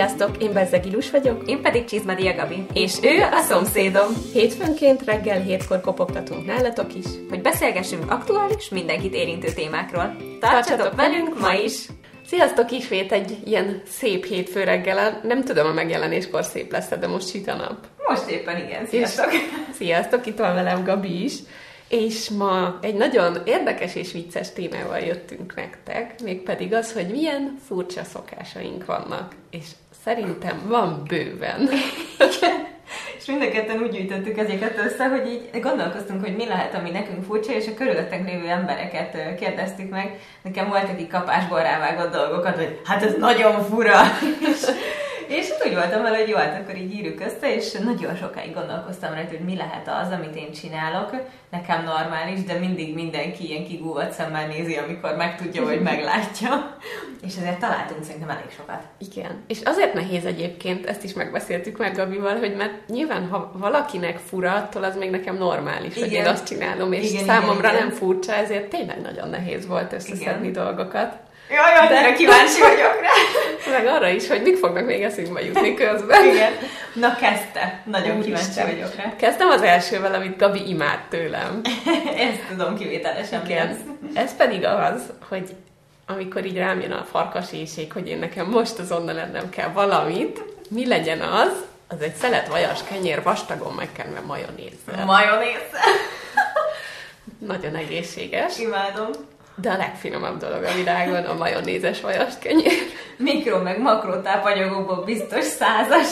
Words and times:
Sziasztok, 0.00 0.42
én 0.42 0.52
Bezzeg 0.52 0.86
Ilus 0.86 1.10
vagyok, 1.10 1.42
én 1.46 1.62
pedig 1.62 1.84
Csizmadia 1.84 2.34
Gabi, 2.34 2.66
és 2.72 2.98
ő 3.02 3.22
a 3.22 3.40
szomszédom. 3.40 4.08
Hétfőnként 4.32 5.04
reggel 5.04 5.40
hétkor 5.40 5.80
kopogtatunk 5.80 6.46
nálatok 6.46 6.94
is, 6.94 7.04
hogy 7.28 7.40
beszélgessünk 7.40 8.10
aktuális, 8.10 8.68
mindenkit 8.68 9.14
érintő 9.14 9.52
témákról. 9.52 10.02
Tartsatok, 10.02 10.40
Tartsatok 10.40 10.94
velünk 10.94 11.40
ma 11.40 11.52
is! 11.52 11.86
Sziasztok, 12.26 12.70
ismét 12.70 13.12
egy 13.12 13.38
ilyen 13.44 13.82
szép 13.86 14.24
hétfő 14.24 14.64
reggel. 14.64 15.20
Nem 15.22 15.44
tudom, 15.44 15.66
a 15.66 15.72
megjelenéskor 15.72 16.44
szép 16.44 16.72
lesz 16.72 16.88
de 16.88 17.06
most 17.06 17.28
süt 17.28 17.48
a 17.48 17.54
nap. 17.54 17.86
Most 18.08 18.30
éppen 18.30 18.56
igen, 18.66 18.86
sziasztok! 18.86 19.32
És, 19.32 19.40
sziasztok, 19.74 20.26
itt 20.26 20.38
van 20.38 20.54
velem 20.54 20.84
Gabi 20.84 21.24
is. 21.24 21.34
És 21.88 22.28
ma 22.28 22.78
egy 22.82 22.94
nagyon 22.94 23.38
érdekes 23.44 23.94
és 23.94 24.12
vicces 24.12 24.52
témával 24.52 24.98
jöttünk 24.98 25.54
nektek, 25.54 26.22
mégpedig 26.22 26.74
az, 26.74 26.92
hogy 26.92 27.06
milyen 27.06 27.58
furcsa 27.66 28.04
szokásaink 28.04 28.84
vannak. 28.84 29.34
És 29.50 29.66
szerintem 30.04 30.62
van 30.68 31.02
bőven. 31.08 31.68
és 33.18 33.26
mind 33.26 33.42
a 33.42 33.50
ketten 33.50 33.82
úgy 33.82 33.90
gyűjtöttük 33.90 34.38
ezeket 34.38 34.78
össze, 34.84 35.08
hogy 35.08 35.26
így 35.26 35.60
gondolkoztunk, 35.60 36.24
hogy 36.24 36.36
mi 36.36 36.46
lehet, 36.46 36.74
ami 36.74 36.90
nekünk 36.90 37.24
furcsa, 37.24 37.52
és 37.52 37.66
a 37.66 37.74
körülöttünk 37.74 38.28
lévő 38.28 38.48
embereket 38.48 39.36
kérdeztük 39.38 39.90
meg. 39.90 40.18
Nekem 40.42 40.68
volt, 40.68 40.88
aki 40.92 41.06
kapásból 41.06 41.62
rávágott 41.62 42.12
dolgokat, 42.12 42.56
hogy 42.56 42.80
hát 42.84 43.02
ez 43.02 43.14
nagyon 43.18 43.62
fura. 43.62 44.00
és 44.40 44.60
és 45.30 45.50
hát 45.50 45.66
úgy 45.66 45.74
voltam 45.74 46.02
vele, 46.02 46.18
hogy 46.18 46.28
jó, 46.28 46.36
hát 46.36 46.60
akkor 46.62 46.76
így 46.76 46.94
írjuk 46.94 47.20
össze, 47.20 47.54
és 47.54 47.72
nagyon 47.72 48.16
sokáig 48.16 48.54
gondolkoztam 48.54 49.14
rajta, 49.14 49.30
hogy 49.30 49.44
mi 49.44 49.56
lehet 49.56 49.88
az, 49.88 50.12
amit 50.12 50.36
én 50.36 50.52
csinálok. 50.52 51.10
Nekem 51.50 51.84
normális, 51.84 52.44
de 52.44 52.58
mindig 52.58 52.94
mindenki 52.94 53.48
ilyen 53.48 53.64
kigúvat 53.64 54.12
szemmel 54.12 54.46
nézi, 54.46 54.76
amikor 54.76 55.16
megtudja, 55.16 55.64
vagy 55.64 55.80
meglátja. 55.80 56.76
És 57.26 57.36
ezért 57.36 57.58
találtunk 57.58 58.04
szerintem 58.04 58.28
elég 58.28 58.50
sokat. 58.56 58.82
Igen. 58.98 59.42
És 59.46 59.58
azért 59.64 59.94
nehéz 59.94 60.24
egyébként, 60.24 60.86
ezt 60.86 61.04
is 61.04 61.12
megbeszéltük 61.12 61.78
meg 61.78 61.96
Gabival, 61.96 62.38
hogy 62.38 62.56
mert 62.56 62.88
nyilván, 62.88 63.28
ha 63.28 63.52
valakinek 63.54 64.18
fura, 64.18 64.54
attól 64.54 64.84
az 64.84 64.96
még 64.96 65.10
nekem 65.10 65.36
normális, 65.36 65.96
igen. 65.96 66.08
hogy 66.08 66.18
én 66.18 66.26
azt 66.26 66.46
csinálom, 66.46 66.92
és 66.92 67.10
igen, 67.10 67.24
számomra 67.24 67.68
igen, 67.68 67.74
igen. 67.74 67.86
nem 67.86 67.96
furcsa, 67.96 68.32
ezért 68.32 68.68
tényleg 68.68 69.00
nagyon 69.00 69.28
nehéz 69.28 69.66
volt 69.66 69.92
összeszedni 69.92 70.48
igen. 70.48 70.64
dolgokat. 70.64 71.28
Jaj, 71.50 71.72
jaj, 71.74 71.88
de 71.88 72.12
kíváncsi 72.12 72.60
vagyok 72.60 73.00
rá. 73.00 73.10
Meg 73.72 73.86
arra 73.86 74.08
is, 74.08 74.28
hogy 74.28 74.42
mik 74.42 74.56
fognak 74.56 74.86
még 74.86 75.02
eszünkbe 75.02 75.44
jutni 75.44 75.74
közben. 75.74 76.24
Igen. 76.24 76.52
Na 76.94 77.14
kezdte. 77.14 77.82
Nagyon 77.84 78.16
Úr 78.16 78.24
kíváncsi 78.24 78.48
Isten. 78.48 78.66
vagyok 78.66 78.94
rá. 78.96 79.16
Kezdtem 79.16 79.48
az 79.48 79.62
elsővel, 79.62 80.14
amit 80.14 80.36
Gabi 80.36 80.68
imád 80.68 80.98
tőlem. 81.08 81.60
Ezt 82.16 82.48
tudom 82.48 82.78
kivételesen. 82.78 83.44
Igen. 83.44 83.78
Ez 84.14 84.36
pedig 84.36 84.64
az, 84.64 85.02
hogy 85.28 85.54
amikor 86.06 86.44
így 86.44 86.56
rám 86.56 86.80
jön 86.80 86.92
a 86.92 87.06
farkas 87.10 87.52
éjség, 87.52 87.92
hogy 87.92 88.08
én 88.08 88.18
nekem 88.18 88.46
most 88.46 88.78
azonnal 88.78 89.14
lennem 89.14 89.50
kell 89.50 89.68
valamit, 89.68 90.42
mi 90.68 90.86
legyen 90.86 91.20
az, 91.20 91.52
az 91.88 92.00
egy 92.00 92.14
szelet 92.14 92.48
vajas 92.48 92.80
kenyér 92.88 93.22
vastagon 93.22 93.72
megkenve 93.72 94.20
majonézzel. 94.20 95.04
Majonézzel? 95.04 95.90
Nagyon 97.38 97.74
egészséges. 97.74 98.58
Imádom. 98.58 99.10
De 99.60 99.70
a 99.70 99.76
legfinomabb 99.76 100.38
dolog 100.38 100.62
a 100.62 100.74
világon 100.74 101.24
a 101.24 101.34
majonézes 101.34 102.00
vajas 102.00 102.38
kenyér. 102.38 102.72
Mikro 103.16 103.62
meg 103.62 103.80
makro 103.80 104.20
tápanyagokból 104.20 105.04
biztos 105.04 105.44
százas. 105.44 106.08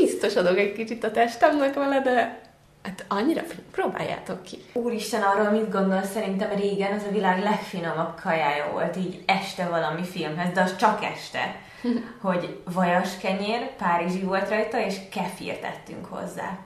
Biztos 0.00 0.36
adok 0.36 0.58
egy 0.58 0.72
kicsit 0.72 1.04
a 1.04 1.10
testemnek 1.10 1.74
vele, 1.74 2.00
de 2.00 2.40
hát 2.82 3.04
annyira 3.08 3.42
próbáljátok 3.70 4.42
ki. 4.42 4.58
Úristen, 4.72 5.22
arról 5.22 5.50
mit 5.50 5.70
gondol? 5.70 6.02
Szerintem 6.02 6.56
régen 6.56 6.92
az 6.92 7.02
a 7.08 7.12
világ 7.12 7.42
legfinomabb 7.42 8.20
kajája 8.22 8.68
volt, 8.72 8.96
így 8.96 9.22
este 9.26 9.68
valami 9.68 10.04
filmhez, 10.04 10.52
de 10.52 10.60
az 10.60 10.76
csak 10.76 11.04
este. 11.04 11.60
hogy 12.26 12.60
vajas 12.74 13.18
kenyér, 13.18 13.70
párizsi 13.76 14.20
volt 14.20 14.48
rajta, 14.48 14.86
és 14.86 14.96
kefírt 15.10 15.60
tettünk 15.60 16.06
hozzá. 16.06 16.58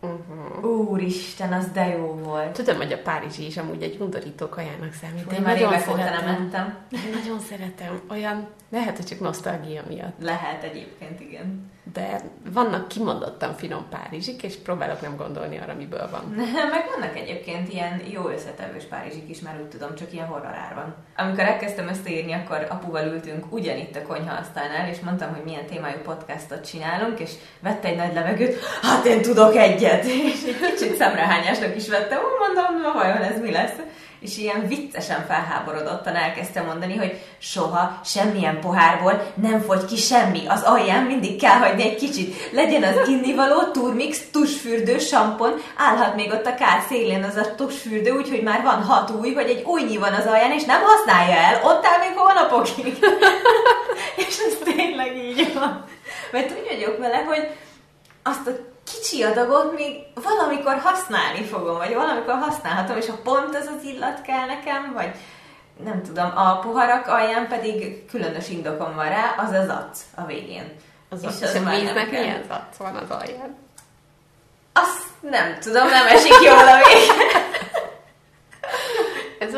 Uh-huh. 0.00 0.88
Úristen, 0.90 1.52
az 1.52 1.70
de 1.70 1.86
jó 1.86 2.06
volt. 2.06 2.52
Tudom, 2.52 2.76
hogy 2.76 2.92
a 2.92 3.02
Párizsi 3.02 3.46
is 3.46 3.56
amúgy 3.56 3.82
egy 3.82 3.96
undorító 4.00 4.48
kajának 4.48 4.92
számít. 4.92 5.32
Én 5.32 5.42
már 5.42 5.60
évek 5.60 5.90
óta 5.90 5.96
nem 5.96 6.24
mentem. 6.24 6.76
Én 6.90 7.12
nagyon 7.14 7.40
szeretem. 7.40 8.00
Olyan, 8.10 8.48
lehet, 8.70 8.96
hogy 8.96 9.06
csak 9.06 9.20
nosztalgia 9.20 9.82
miatt. 9.88 10.22
Lehet 10.22 10.62
egyébként, 10.62 11.20
igen 11.20 11.70
de 11.92 12.20
vannak 12.52 12.88
kimondottan 12.88 13.54
finom 13.54 13.86
párizsik, 13.90 14.42
és 14.42 14.54
próbálok 14.56 15.00
nem 15.00 15.16
gondolni 15.16 15.58
arra, 15.58 15.74
miből 15.74 16.08
van. 16.10 16.24
Meg 16.74 16.84
vannak 16.94 17.16
egyébként 17.16 17.72
ilyen 17.72 18.02
jó 18.10 18.28
összetevős 18.28 18.84
párizsik 18.84 19.28
is, 19.28 19.40
már 19.40 19.60
úgy 19.60 19.68
tudom, 19.68 19.94
csak 19.94 20.12
ilyen 20.12 20.26
horrorárban. 20.26 20.94
Amikor 21.16 21.44
elkezdtem 21.44 21.88
ezt 21.88 22.08
írni, 22.08 22.32
akkor 22.32 22.66
apuval 22.70 23.06
ültünk 23.06 23.52
ugyanitt 23.52 23.96
a 23.96 24.02
konyhaasztalnál, 24.02 24.88
és 24.88 25.00
mondtam, 25.00 25.34
hogy 25.34 25.44
milyen 25.44 25.66
témájú 25.66 25.98
podcastot 25.98 26.70
csinálunk, 26.70 27.18
és 27.18 27.30
vette 27.60 27.88
egy 27.88 27.96
nagy 27.96 28.14
levegőt, 28.14 28.60
hát 28.82 29.04
én 29.04 29.22
tudok 29.22 29.56
egyet! 29.56 30.04
És 30.32 30.42
egy 30.46 30.60
kicsit 30.60 30.96
szemrehányásnak 30.96 31.76
is 31.76 31.88
vettem, 31.88 32.20
mondom, 32.38 32.80
na 32.82 32.92
vajon 32.92 33.22
ez 33.22 33.40
mi 33.40 33.50
lesz? 33.50 33.76
És 34.20 34.36
ilyen 34.36 34.68
viccesen 34.68 35.26
felháborodottan 35.26 36.14
elkezdte 36.14 36.62
mondani, 36.62 36.96
hogy 36.96 37.20
soha 37.38 38.00
semmilyen 38.04 38.60
pohárból 38.60 39.32
nem 39.34 39.60
fogy 39.60 39.84
ki 39.84 39.96
semmi. 39.96 40.46
Az 40.46 40.62
alján 40.62 41.04
mindig 41.04 41.40
kell 41.40 41.58
hagyni 41.58 41.82
egy 41.82 41.96
kicsit. 41.96 42.50
Legyen 42.52 42.82
az 42.82 43.08
innivaló, 43.08 43.62
turmix, 43.62 44.20
tusfürdő, 44.32 44.98
sampon, 44.98 45.52
állhat 45.76 46.14
még 46.14 46.30
ott 46.30 46.46
a 46.46 46.54
kád 46.54 46.82
szélén 46.88 47.24
az 47.24 47.36
a 47.36 47.54
tusfürdő, 47.54 48.10
úgyhogy 48.10 48.42
már 48.42 48.62
van 48.62 48.82
hat 48.82 49.10
új, 49.10 49.32
vagy 49.32 49.48
egy 49.48 49.62
újnyi 49.62 49.96
van 49.96 50.12
az 50.12 50.26
alján, 50.26 50.52
és 50.52 50.64
nem 50.64 50.80
használja 50.82 51.34
el. 51.34 51.60
Ott 51.64 51.86
áll 51.86 51.98
még 51.98 52.16
hónapokig. 52.16 52.98
és 54.26 54.38
ez 54.46 54.74
tényleg 54.74 55.16
így 55.16 55.54
van. 55.54 55.84
Mert 56.32 56.50
úgy 56.50 56.66
vagyok 56.76 56.98
vele, 56.98 57.16
hogy 57.16 57.48
azt 58.22 58.46
a 58.46 58.67
kicsi 59.00 59.22
adagot 59.22 59.74
még 59.74 59.96
valamikor 60.14 60.78
használni 60.78 61.44
fogom, 61.44 61.76
vagy 61.76 61.94
valamikor 61.94 62.34
használhatom, 62.34 62.96
és 62.96 63.08
a 63.08 63.20
pont 63.22 63.54
ez 63.54 63.66
az 63.66 63.84
illat 63.84 64.22
kell 64.22 64.46
nekem, 64.46 64.92
vagy 64.94 65.10
nem 65.84 66.02
tudom, 66.02 66.32
a 66.36 66.58
poharak 66.58 67.06
alján 67.06 67.48
pedig 67.48 68.06
különös 68.06 68.48
indokom 68.48 68.94
van 68.94 69.08
rá, 69.08 69.34
az 69.36 69.52
az 69.52 69.68
ac 69.68 70.00
a 70.14 70.24
végén. 70.24 70.76
Az 71.08 71.22
és 71.22 71.28
az, 71.28 71.42
az 71.42 71.52
víznek 71.52 72.10
milyen 72.10 72.44
zac 72.48 72.76
van 72.78 72.94
az 72.94 73.10
alján? 73.10 73.56
Azt 74.72 75.06
nem 75.20 75.58
tudom, 75.60 75.88
nem 75.88 76.06
esik 76.06 76.40
jól 76.42 76.68
a 76.68 76.76
végén. 76.76 77.37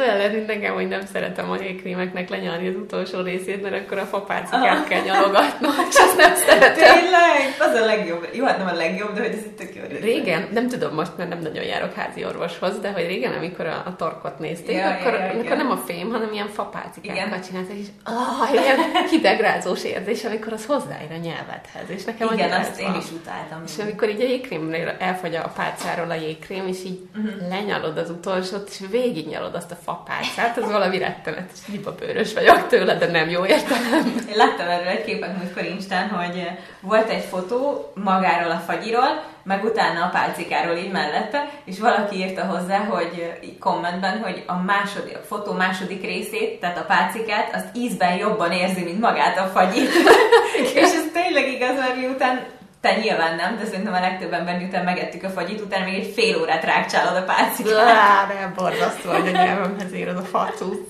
Olyan 0.00 0.16
lehet, 0.16 0.33
mint 0.33 0.47
nekem, 0.47 0.75
hogy 0.75 0.88
nem 0.88 1.00
szeretem 1.12 1.50
a 1.50 1.56
jégkrémeknek 1.61 2.28
lenyalni 2.28 2.69
az 2.69 2.75
utolsó 2.75 3.21
részét, 3.21 3.62
mert 3.62 3.75
akkor 3.75 3.99
a 3.99 4.05
fapácikát 4.05 4.88
kell 4.88 5.03
nyalogatnom, 5.03 5.72
és 5.91 5.97
azt 5.97 6.16
nem 6.16 6.34
szeretem. 6.34 6.94
Tényleg? 6.94 7.56
Az 7.59 7.75
a 7.75 7.84
legjobb. 7.84 8.28
Jó, 8.33 8.44
hát 8.44 8.59
nem 8.59 8.66
a 8.66 8.72
legjobb, 8.72 9.12
de 9.15 9.21
hogy 9.21 9.31
ez 9.31 9.44
itt 9.44 9.56
tök 9.56 9.75
jó 9.75 9.83
része. 9.89 10.05
Régen, 10.05 10.49
nem 10.53 10.69
tudom 10.69 10.94
most, 10.94 11.16
mert 11.16 11.28
nem 11.28 11.39
nagyon 11.39 11.65
járok 11.65 11.94
házi 11.94 12.25
orvoshoz, 12.25 12.78
de 12.78 12.91
hogy 12.91 13.06
régen, 13.06 13.33
amikor 13.33 13.66
a, 13.66 13.83
a 13.87 13.97
torkot 13.97 14.39
nézték, 14.39 14.77
ja, 14.77 14.89
akkor, 14.89 15.12
ja, 15.12 15.25
ja, 15.25 15.31
amikor 15.31 15.56
nem 15.56 15.71
a 15.71 15.77
fém, 15.77 16.10
hanem 16.10 16.33
ilyen 16.33 16.49
fapácikákat 16.49 17.47
csináltak, 17.47 17.77
és 17.77 17.87
ah, 18.05 18.53
ilyen 18.53 18.78
hidegrázós 19.10 19.84
érzés, 19.84 20.25
amikor 20.25 20.53
az 20.53 20.66
hozzáér 20.66 21.10
a 21.10 21.16
nyelvedhez. 21.16 21.84
És 21.87 22.05
nekem 22.05 22.28
Igen, 22.33 22.53
azt 22.53 22.81
én 22.81 22.94
is 22.99 23.10
utáltam. 23.10 23.62
És 23.66 23.78
amikor 23.78 24.09
így 24.09 24.21
a 24.21 24.25
jégkrémnél 24.25 24.97
elfogy 24.99 25.34
a 25.34 25.53
pálcáról 25.56 26.10
a 26.10 26.15
jégkrém, 26.15 26.66
és 26.66 26.84
így 26.84 27.00
uh-huh. 27.16 27.49
lenyalod 27.49 27.99
az 27.99 28.10
utolsót, 28.10 28.69
és 28.69 28.78
végignyalod 28.91 29.55
azt 29.55 29.71
a 29.71 29.77
fapácát, 29.91 30.56
az 30.56 30.71
valami 30.71 30.99
rettenetes, 30.99 31.59
bőrös 31.99 32.34
vagyok 32.34 32.67
tőle, 32.69 32.95
de 32.95 33.06
nem 33.06 33.28
jó 33.28 33.47
értelem. 33.47 34.15
Én 34.28 34.37
láttam 34.37 34.69
erről 34.69 34.87
egy 34.87 35.05
képet 35.05 35.37
múltkor 35.37 35.65
Instán, 35.65 36.09
hogy 36.09 36.49
volt 36.81 37.09
egy 37.09 37.25
fotó 37.25 37.93
magáról 37.95 38.51
a 38.51 38.62
fagyiról, 38.67 39.23
meg 39.43 39.65
utána 39.65 40.05
a 40.05 40.09
pálcikáról 40.09 40.77
így 40.77 40.93
mellette, 40.93 41.49
és 41.65 41.78
valaki 41.78 42.17
írta 42.17 42.45
hozzá, 42.45 42.78
hogy 42.78 43.39
kommentben, 43.61 44.23
hogy 44.23 44.45
a 44.47 44.56
második, 44.56 45.17
a 45.17 45.27
fotó 45.27 45.53
második 45.53 46.03
részét, 46.03 46.61
tehát 46.61 46.78
a 46.78 46.84
pálcikát, 46.84 47.55
az 47.55 47.63
ízben 47.75 48.16
jobban 48.16 48.53
érzi, 48.53 48.83
mint 48.83 49.01
magát 49.01 49.39
a 49.39 49.47
fagyit. 49.47 49.91
és 50.75 50.93
ez 50.93 51.04
tényleg 51.13 51.53
igaz, 51.53 51.77
mert 51.77 51.97
miután 51.97 52.41
te 52.80 52.97
nyilván 52.97 53.36
nem, 53.36 53.56
de 53.59 53.65
szerintem 53.65 53.92
a 53.92 54.00
legtöbb 54.00 54.32
ember 54.32 54.59
miután 54.59 54.84
megettük 54.84 55.22
a 55.22 55.28
fagyit, 55.28 55.60
utána 55.60 55.84
még 55.84 55.94
egy 55.94 56.12
fél 56.15 56.41
órát 56.41 56.65
rákcsálod 56.65 57.16
a 57.16 57.24
pálcikát. 57.24 57.72
Lá, 57.72 58.27
de 58.27 58.53
borzasztó, 58.56 59.10
hogy 59.10 59.28
a 59.28 59.30
nyelvemhez 59.30 59.92
ér 59.92 60.09
az 60.09 60.16
a 60.16 60.22
facú. 60.22 60.86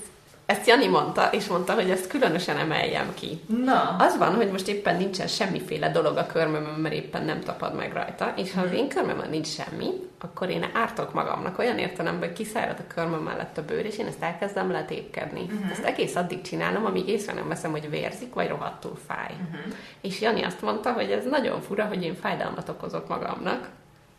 Ezt 0.50 0.66
Jani 0.66 0.86
mondta, 0.86 1.28
és 1.32 1.46
mondta, 1.46 1.74
hogy 1.74 1.90
ezt 1.90 2.06
különösen 2.06 2.56
emeljem 2.56 3.14
ki. 3.14 3.40
Na. 3.64 3.96
Az 3.98 4.18
van, 4.18 4.34
hogy 4.34 4.50
most 4.50 4.68
éppen 4.68 4.96
nincsen 4.96 5.26
semmiféle 5.26 5.90
dolog 5.90 6.16
a 6.16 6.26
körmömön, 6.26 6.80
mert 6.80 6.94
éppen 6.94 7.24
nem 7.24 7.40
tapad 7.40 7.74
meg 7.74 7.92
rajta, 7.92 8.32
és 8.36 8.52
ha 8.52 8.60
az 8.60 8.72
én 8.72 8.88
körmömön 8.88 9.30
nincs 9.30 9.46
semmi, 9.46 9.86
akkor 10.20 10.48
én 10.48 10.70
ártok 10.74 11.12
magamnak 11.14 11.58
olyan 11.58 11.78
értelemben, 11.78 12.28
hogy 12.28 12.36
kiszárad 12.36 12.76
a 12.78 12.92
körmöm 12.94 13.22
mellett 13.22 13.58
a 13.58 13.64
bőr, 13.64 13.84
és 13.84 13.98
én 13.98 14.06
ezt 14.06 14.22
elkezdem 14.22 14.70
letépkedni. 14.70 15.40
Uh-huh. 15.40 15.70
Ezt 15.70 15.84
egész 15.84 16.16
addig 16.16 16.40
csinálom, 16.40 16.84
amíg 16.84 17.08
észre 17.08 17.32
nem 17.32 17.48
veszem, 17.48 17.70
hogy 17.70 17.90
vérzik, 17.90 18.34
vagy 18.34 18.48
rohadtul 18.48 18.98
fáj. 19.06 19.30
Uh-huh. 19.32 19.72
És 20.00 20.20
Jani 20.20 20.42
azt 20.42 20.62
mondta, 20.62 20.92
hogy 20.92 21.10
ez 21.10 21.24
nagyon 21.24 21.60
fura, 21.60 21.84
hogy 21.84 22.02
én 22.02 22.14
fájdalmat 22.14 22.68
okozok 22.68 23.08
magamnak, 23.08 23.68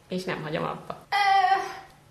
és 0.08 0.24
nem 0.24 0.42
hagyom 0.44 0.64
abba. 0.64 0.98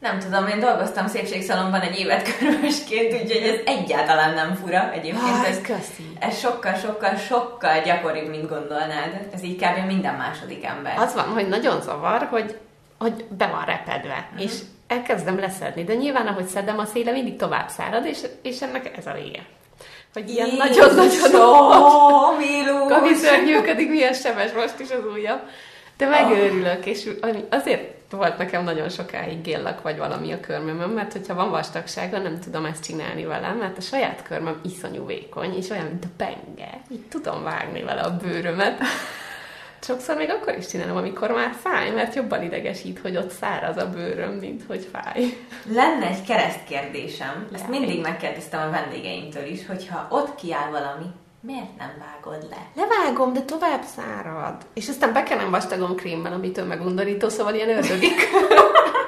Nem 0.00 0.18
tudom, 0.18 0.46
én 0.46 0.60
dolgoztam 0.60 1.06
szépségszalomban 1.06 1.80
egy 1.80 1.98
évet 1.98 2.36
körülmesként, 2.38 3.12
úgyhogy 3.12 3.42
ez 3.42 3.60
egyáltalán 3.64 4.34
nem 4.34 4.54
fura 4.54 4.92
egyébként. 4.92 5.22
Ah, 5.22 5.48
ez, 5.48 5.60
köszi. 5.60 6.16
ez 6.18 6.38
sokkal, 6.38 6.74
sokkal, 6.74 7.16
sokkal 7.16 7.80
gyakoribb, 7.80 8.28
mint 8.28 8.48
gondolnád. 8.48 9.26
Ez 9.34 9.42
így 9.42 9.56
kb. 9.56 9.86
minden 9.86 10.14
második 10.14 10.64
ember. 10.64 10.98
Az 10.98 11.14
van, 11.14 11.24
hogy 11.24 11.48
nagyon 11.48 11.80
zavar, 11.80 12.26
hogy, 12.30 12.58
hogy 12.98 13.24
be 13.28 13.46
van 13.46 13.64
repedve, 13.64 14.28
uh-huh. 14.30 14.42
és 14.42 14.52
elkezdem 14.86 15.38
leszedni, 15.38 15.84
de 15.84 15.94
nyilván, 15.94 16.26
ahogy 16.26 16.46
szedem, 16.46 16.78
a 16.78 16.84
széle 16.84 17.12
mindig 17.12 17.36
tovább 17.36 17.68
szárad, 17.68 18.04
és, 18.06 18.18
és 18.42 18.62
ennek 18.62 18.96
ez 18.96 19.06
a 19.06 19.12
vége. 19.12 19.46
Hogy 20.12 20.28
ilyen 20.30 20.50
nagyon-nagyon 20.56 21.10
Gabi 22.88 23.14
szörnyűködik, 23.14 23.88
milyen 23.88 24.12
sebes 24.12 24.52
most 24.52 24.78
is 24.78 24.90
az 24.90 25.04
ujjam. 25.12 25.40
De 26.00 26.08
megőrülök, 26.08 26.86
és 26.86 27.10
azért 27.50 27.94
volt 28.10 28.38
nekem 28.38 28.64
nagyon 28.64 28.88
sokáig 28.88 29.40
géllak 29.40 29.82
vagy 29.82 29.98
valami 29.98 30.32
a 30.32 30.40
körmömön, 30.40 30.88
mert 30.88 31.12
hogyha 31.12 31.34
van 31.34 31.50
vastagsága, 31.50 32.18
nem 32.18 32.40
tudom 32.40 32.64
ezt 32.64 32.84
csinálni 32.84 33.24
velem, 33.24 33.56
mert 33.56 33.78
a 33.78 33.80
saját 33.80 34.22
körmöm 34.22 34.60
iszonyú 34.64 35.06
vékony, 35.06 35.56
és 35.56 35.70
olyan, 35.70 35.84
mint 35.84 36.04
a 36.04 36.08
penge. 36.16 36.80
Így 36.90 37.06
tudom 37.08 37.42
vágni 37.42 37.82
vele 37.82 38.00
a 38.00 38.16
bőrömet. 38.16 38.80
Sokszor 39.80 40.16
még 40.16 40.30
akkor 40.30 40.56
is 40.56 40.66
csinálom, 40.66 40.96
amikor 40.96 41.30
már 41.30 41.52
fáj, 41.60 41.90
mert 41.90 42.14
jobban 42.14 42.42
idegesít, 42.42 42.98
hogy 42.98 43.16
ott 43.16 43.30
száraz 43.30 43.76
a 43.76 43.90
bőröm, 43.90 44.32
mint 44.32 44.62
hogy 44.66 44.88
fáj. 44.92 45.24
Lenne 45.74 46.06
egy 46.06 46.24
keresztkérdésem, 46.24 47.48
ezt 47.52 47.68
mindig 47.68 48.00
megkérdeztem 48.00 48.68
a 48.68 48.70
vendégeimtől 48.70 49.44
is, 49.44 49.66
hogyha 49.66 50.06
ott 50.10 50.34
kiáll 50.34 50.70
valami, 50.70 51.06
miért 51.40 51.76
nem 51.78 51.92
vágod 51.98 52.46
le? 52.50 52.66
Levágom, 52.74 53.32
de 53.32 53.42
tovább 53.42 53.82
szárad. 53.82 54.66
És 54.74 54.88
aztán 54.88 55.12
bekenem 55.12 55.50
vastagom 55.50 55.94
krémmel, 55.94 56.32
amitől 56.32 56.64
megundorító, 56.64 57.28
szóval 57.28 57.54
ilyen 57.54 57.68
ördögik. 57.68 58.28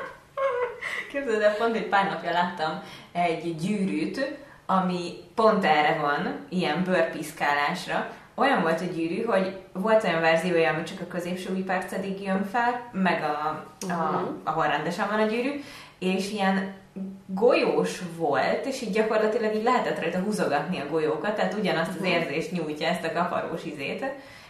Képzeld 1.12 1.42
el, 1.42 1.54
pont 1.54 1.76
egy 1.76 1.88
pár 1.88 2.10
napja 2.10 2.32
láttam 2.32 2.82
egy 3.12 3.56
gyűrűt, 3.56 4.36
ami 4.66 5.12
pont 5.34 5.64
erre 5.64 5.98
van, 6.00 6.46
ilyen 6.48 6.84
bőrpiszkálásra. 6.84 8.10
Olyan 8.34 8.62
volt 8.62 8.80
a 8.80 8.84
gyűrű, 8.84 9.22
hogy 9.22 9.60
volt 9.72 10.04
olyan 10.04 10.20
verziója, 10.20 10.72
ami 10.72 10.82
csak 10.82 11.00
a 11.00 11.06
középső 11.06 11.64
percedig 11.64 12.22
jön 12.22 12.44
fel, 12.44 12.90
meg 12.92 13.22
a, 13.22 13.26
a, 13.26 13.64
uh-huh. 13.86 14.28
ahol 14.44 14.66
rendesen 14.66 15.08
van 15.08 15.20
a 15.20 15.26
gyűrű, 15.26 15.62
és 15.98 16.30
ilyen 16.30 16.74
golyós 17.26 18.02
volt, 18.16 18.66
és 18.66 18.82
így 18.82 18.92
gyakorlatilag 18.92 19.54
így 19.54 19.62
lehetett 19.62 20.00
rajta 20.00 20.18
húzogatni 20.18 20.80
a 20.80 20.88
golyókat, 20.90 21.34
tehát 21.34 21.54
ugyanazt 21.54 21.90
az 21.90 21.96
mhm. 21.96 22.04
érzést 22.04 22.52
nyújtja 22.52 22.88
ezt 22.88 23.04
a 23.04 23.12
kaparós 23.12 23.64
izét, 23.64 24.04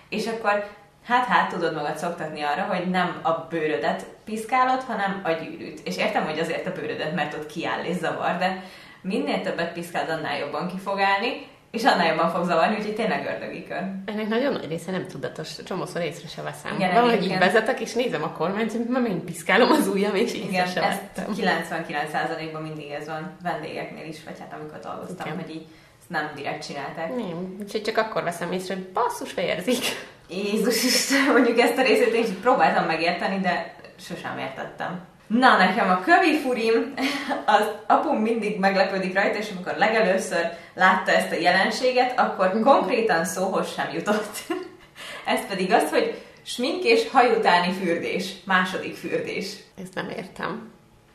és 0.09 0.27
akkor 0.27 0.65
hát 1.05 1.25
hát 1.25 1.50
tudod 1.50 1.75
magad 1.75 1.97
szoktatni 1.97 2.43
arra, 2.43 2.62
hogy 2.62 2.91
nem 2.91 3.21
a 3.23 3.31
bőrödet 3.31 4.06
piszkálod, 4.25 4.83
hanem 4.83 5.21
a 5.25 5.31
gyűrűt. 5.31 5.81
És 5.85 5.97
értem, 5.97 6.25
hogy 6.25 6.39
azért 6.39 6.67
a 6.67 6.73
bőrödet, 6.73 7.15
mert 7.15 7.35
ott 7.35 7.47
kiáll 7.47 7.85
és 7.85 7.97
zavar, 7.97 8.37
de 8.39 8.62
minél 9.00 9.41
többet 9.41 9.73
piszkálod, 9.73 10.11
annál 10.11 10.39
jobban 10.39 10.69
ki 10.69 10.79
fog 10.79 11.00
állni, 11.00 11.47
és 11.72 11.84
annál 11.84 12.06
jobban 12.06 12.30
fog 12.30 12.44
zavarni, 12.44 12.76
úgyhogy 12.76 12.94
tényleg 12.94 13.26
ördögi 13.26 13.66
kör. 13.66 13.82
Ennek 14.04 14.28
nagyon 14.28 14.52
nagy 14.52 14.69
része 14.69 14.90
nem 14.90 15.06
tudatos, 15.06 15.62
csomószor 15.64 16.02
észre 16.02 16.28
se 16.28 16.42
veszem. 16.42 16.74
Igen, 16.74 16.94
Valahogy 16.94 17.24
így 17.24 17.38
vezetek, 17.38 17.80
és 17.80 17.92
nézem 17.92 18.22
a 18.22 18.32
kormányt, 18.32 18.72
hogy 18.72 18.86
már 18.88 19.02
piszkálom 19.24 19.70
az 19.70 19.88
ujjam, 19.88 20.14
és 20.14 20.34
így 20.34 20.48
Igen, 20.48 20.66
se 20.66 21.10
99%-ban 21.16 22.62
mindig 22.62 22.90
ez 22.90 23.06
van 23.06 23.36
vendégeknél 23.42 24.04
is, 24.04 24.24
vagy 24.24 24.38
hát 24.38 24.52
amikor 24.60 24.78
dolgoztam, 24.78 25.26
Igen. 25.26 25.38
hogy 25.38 25.50
így 25.50 25.66
ezt 26.00 26.10
nem 26.10 26.30
direkt 26.34 26.66
csinálták. 26.66 27.08
Nem, 27.08 27.56
úgyhogy 27.60 27.82
csak 27.82 27.96
akkor 27.96 28.22
veszem 28.22 28.52
észre, 28.52 28.74
hogy 28.74 28.84
basszus, 28.84 29.34
érzik. 29.34 29.84
Jézus 30.28 30.84
Isten, 30.84 31.32
mondjuk 31.32 31.58
ezt 31.58 31.78
a 31.78 31.82
részét 31.82 32.14
én 32.14 32.40
próbáltam 32.40 32.86
megérteni, 32.86 33.40
de 33.40 33.74
sosem 33.98 34.38
értettem. 34.38 35.00
Na, 35.38 35.56
nekem 35.56 35.90
a 35.90 36.00
kövi 36.00 36.38
furim, 36.38 36.94
az 37.56 37.64
apum 37.87 38.17
mindig 38.17 38.58
meglepődik 38.58 39.14
rajta, 39.14 39.38
és 39.38 39.50
amikor 39.50 39.75
legelőször 39.79 40.46
látta 40.75 41.11
ezt 41.11 41.32
a 41.32 41.40
jelenséget, 41.40 42.19
akkor 42.19 42.49
mhm. 42.49 42.62
konkrétan 42.62 43.25
szóhoz 43.25 43.73
sem 43.75 43.93
jutott. 43.93 44.38
Ez 45.34 45.46
pedig 45.49 45.73
az, 45.73 45.90
hogy 45.90 46.23
smink 46.44 46.84
és 46.84 47.08
hajutáni 47.11 47.73
fürdés, 47.73 48.32
második 48.44 48.96
fürdés. 48.96 49.56
Ezt 49.82 49.94
nem 49.94 50.08
értem. 50.08 50.71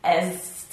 Ez 0.07 0.25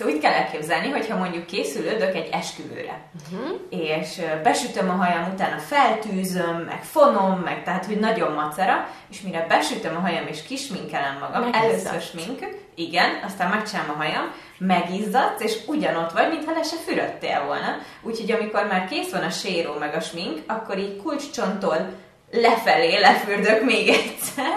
úgy 0.05 0.19
kell 0.19 0.33
elképzelni, 0.33 0.91
hogyha 0.91 1.17
mondjuk 1.17 1.47
készülődök 1.47 2.15
egy 2.15 2.29
esküvőre, 2.33 3.01
uh-huh. 3.31 3.61
és 3.71 4.21
besütöm 4.43 4.91
a 4.91 4.93
hajam, 4.93 5.33
utána 5.33 5.59
feltűzöm, 5.59 6.57
meg 6.57 6.83
fonom, 6.83 7.41
meg 7.41 7.65
tehát, 7.65 7.87
hogy 7.87 7.99
nagyon 7.99 8.33
macera, 8.33 8.89
és 9.11 9.21
mire 9.21 9.47
besütöm 9.49 9.97
a 9.97 10.01
hajam 10.01 10.27
és 10.27 10.43
kisminkelem 10.43 11.19
magam, 11.21 11.53
először 11.53 12.01
smink, 12.01 12.39
igen, 12.75 13.11
aztán 13.27 13.51
megcsinálom 13.51 13.91
a 13.91 14.03
hajam, 14.03 14.33
megizzadsz, 14.59 15.43
és 15.43 15.57
ugyanott 15.67 16.13
vagy, 16.13 16.29
mintha 16.29 16.53
le 16.53 16.63
se 16.63 16.77
fürödtél 16.77 17.45
volna. 17.47 17.79
Úgyhogy 18.03 18.33
amikor 18.33 18.67
már 18.67 18.89
kész 18.89 19.11
van 19.11 19.23
a 19.23 19.31
séró 19.31 19.73
meg 19.79 19.95
a 19.95 20.01
smink, 20.01 20.43
akkor 20.47 20.79
így 20.79 21.03
kulcscsontól 21.03 21.93
lefelé 22.31 23.01
lefürdök 23.01 23.65
még 23.65 23.89
egyszer. 23.89 24.57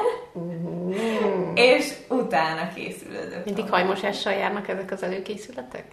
És 1.58 1.94
utána 2.08 2.74
készülődök. 2.74 3.46
Mindig 3.46 3.70
hajmosással 3.70 4.34
járnak 4.34 4.68
ezek 4.68 4.92
az 4.92 5.04
előkészületek? 5.04 5.86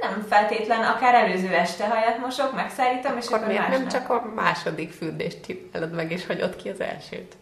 Nem 0.00 0.26
feltétlen, 0.28 0.84
akár 0.84 1.14
előző 1.14 1.54
este 1.54 1.86
hajat 1.86 2.18
mosok, 2.18 2.54
megszállítom, 2.54 3.16
és 3.16 3.26
akkor, 3.26 3.38
akkor 3.38 3.48
miért 3.48 3.68
nem 3.68 3.88
csak 3.88 4.10
a 4.10 4.32
második 4.34 4.92
fürdést 4.92 5.44
csinálod 5.46 5.94
meg, 5.94 6.12
és 6.12 6.26
hagyod 6.26 6.56
ki 6.56 6.68
az 6.68 6.80
elsőt? 6.80 7.36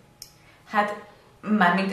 Hát, 0.71 0.95
mármint 1.41 1.93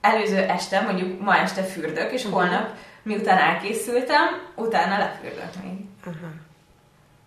előző 0.00 0.36
este, 0.36 0.80
mondjuk 0.80 1.20
ma 1.20 1.36
este 1.36 1.62
fürdök, 1.62 2.12
és 2.12 2.24
uh-huh. 2.24 2.40
holnap, 2.40 2.70
miután 3.02 3.38
elkészültem, 3.38 4.26
utána 4.54 4.98
lefürdök 4.98 5.62
még. 5.62 5.78
Uh-huh. 6.06 6.30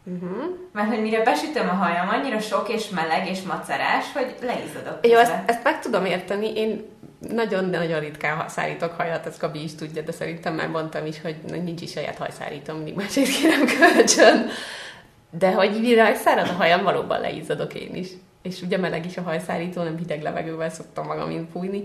Uh-huh. 0.05 0.43
Mert 0.71 0.87
hogy 0.87 1.01
mire 1.01 1.23
besütöm 1.23 1.69
a 1.69 1.71
hajam, 1.71 2.09
annyira 2.09 2.39
sok 2.39 2.69
és 2.69 2.89
meleg 2.89 3.27
és 3.27 3.41
macerás, 3.41 4.11
hogy 4.13 4.35
leizzadok. 4.41 5.07
Jó, 5.07 5.17
ezt, 5.17 5.33
ezt 5.45 5.63
meg 5.63 5.79
tudom 5.79 6.05
érteni. 6.05 6.55
Én 6.55 6.85
nagyon-nagyon 7.29 7.99
ritkán 7.99 8.49
szárítok 8.49 8.91
hajat, 8.91 9.25
ezt 9.25 9.39
Gabi 9.39 9.63
is 9.63 9.75
tudja, 9.75 10.01
de 10.01 10.11
szerintem 10.11 10.53
már 10.53 10.67
mondtam 10.67 11.05
is, 11.05 11.21
hogy 11.21 11.35
nincs 11.63 11.81
is 11.81 11.91
saját 11.91 12.17
hajszárítóm, 12.17 12.75
mindig 12.75 12.95
másért 12.95 13.29
kérem 13.29 13.65
kölcsön. 13.65 14.49
De 15.29 15.51
hogy 15.51 15.79
mire 15.81 16.15
szárad 16.15 16.47
a 16.47 16.53
hajam, 16.53 16.83
valóban 16.83 17.19
leizzadok 17.19 17.73
én 17.73 17.95
is. 17.95 18.07
És 18.41 18.61
ugye 18.61 18.77
meleg 18.77 19.05
is 19.05 19.17
a 19.17 19.21
hajszárító, 19.21 19.83
nem 19.83 19.97
hideg 19.97 20.21
levegővel 20.21 20.69
szoktam 20.69 21.05
magam 21.05 21.47
fújni. 21.51 21.83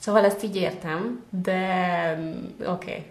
Szóval 0.00 0.24
ezt 0.24 0.42
így 0.42 0.56
értem, 0.56 1.24
de 1.30 1.60
mm, 2.18 2.66
oké. 2.66 2.66
Okay. 2.66 3.04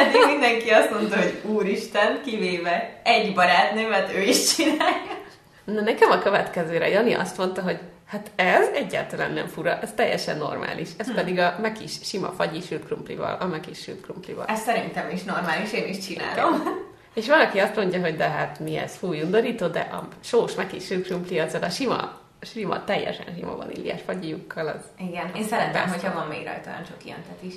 Eddig 0.00 0.26
mindenki 0.26 0.70
azt 0.70 0.90
mondta, 0.90 1.16
hogy 1.16 1.40
úristen, 1.44 2.20
kivéve 2.24 3.00
egy 3.04 3.34
barátnőmet, 3.34 4.14
ő 4.14 4.20
is 4.20 4.54
csinálja. 4.54 5.20
Na 5.64 5.80
nekem 5.80 6.10
a 6.10 6.18
következőre 6.18 6.88
Jani 6.88 7.12
azt 7.12 7.38
mondta, 7.38 7.62
hogy 7.62 7.78
hát 8.06 8.30
ez 8.36 8.68
egyáltalán 8.74 9.32
nem 9.32 9.46
fura, 9.46 9.78
ez 9.80 9.92
teljesen 9.94 10.36
normális. 10.36 10.88
Ez 10.96 11.06
hm. 11.06 11.14
pedig 11.14 11.38
a 11.38 11.56
mekis 11.60 11.92
sima 12.02 12.28
fagyi 12.28 12.60
sült 12.60 12.84
krumplival, 12.84 13.36
a 13.40 13.46
mekis 13.46 13.78
sült 13.78 14.00
krumplival. 14.00 14.44
Ez 14.46 14.60
szerintem 14.60 15.10
is 15.10 15.22
normális, 15.22 15.72
én 15.72 15.86
is 15.86 15.98
csinálom. 15.98 16.60
Okay. 16.60 16.72
És 17.14 17.26
valaki 17.26 17.58
azt 17.58 17.76
mondja, 17.76 18.00
hogy 18.00 18.16
de 18.16 18.28
hát 18.28 18.60
mi 18.60 18.76
ez, 18.76 18.96
fúj, 18.96 19.22
undorító, 19.22 19.66
de 19.66 19.80
a 19.80 20.08
sós 20.20 20.54
mekis 20.54 20.84
sült 20.84 21.06
krumpli 21.06 21.38
az 21.38 21.54
a 21.54 21.68
sima 21.68 22.20
sima, 22.42 22.84
teljesen 22.84 23.26
sima 23.36 23.56
vaníliás 23.56 24.00
fagyiukkal. 24.06 24.66
Az 24.66 25.06
Igen, 25.08 25.30
én 25.34 25.44
szeretem, 25.44 25.88
hogyha 25.88 26.14
van 26.14 26.26
még 26.26 26.46
rajta 26.46 26.70
olyan 26.70 26.84
csak 26.84 27.04
ilyentet 27.04 27.42
is. 27.42 27.54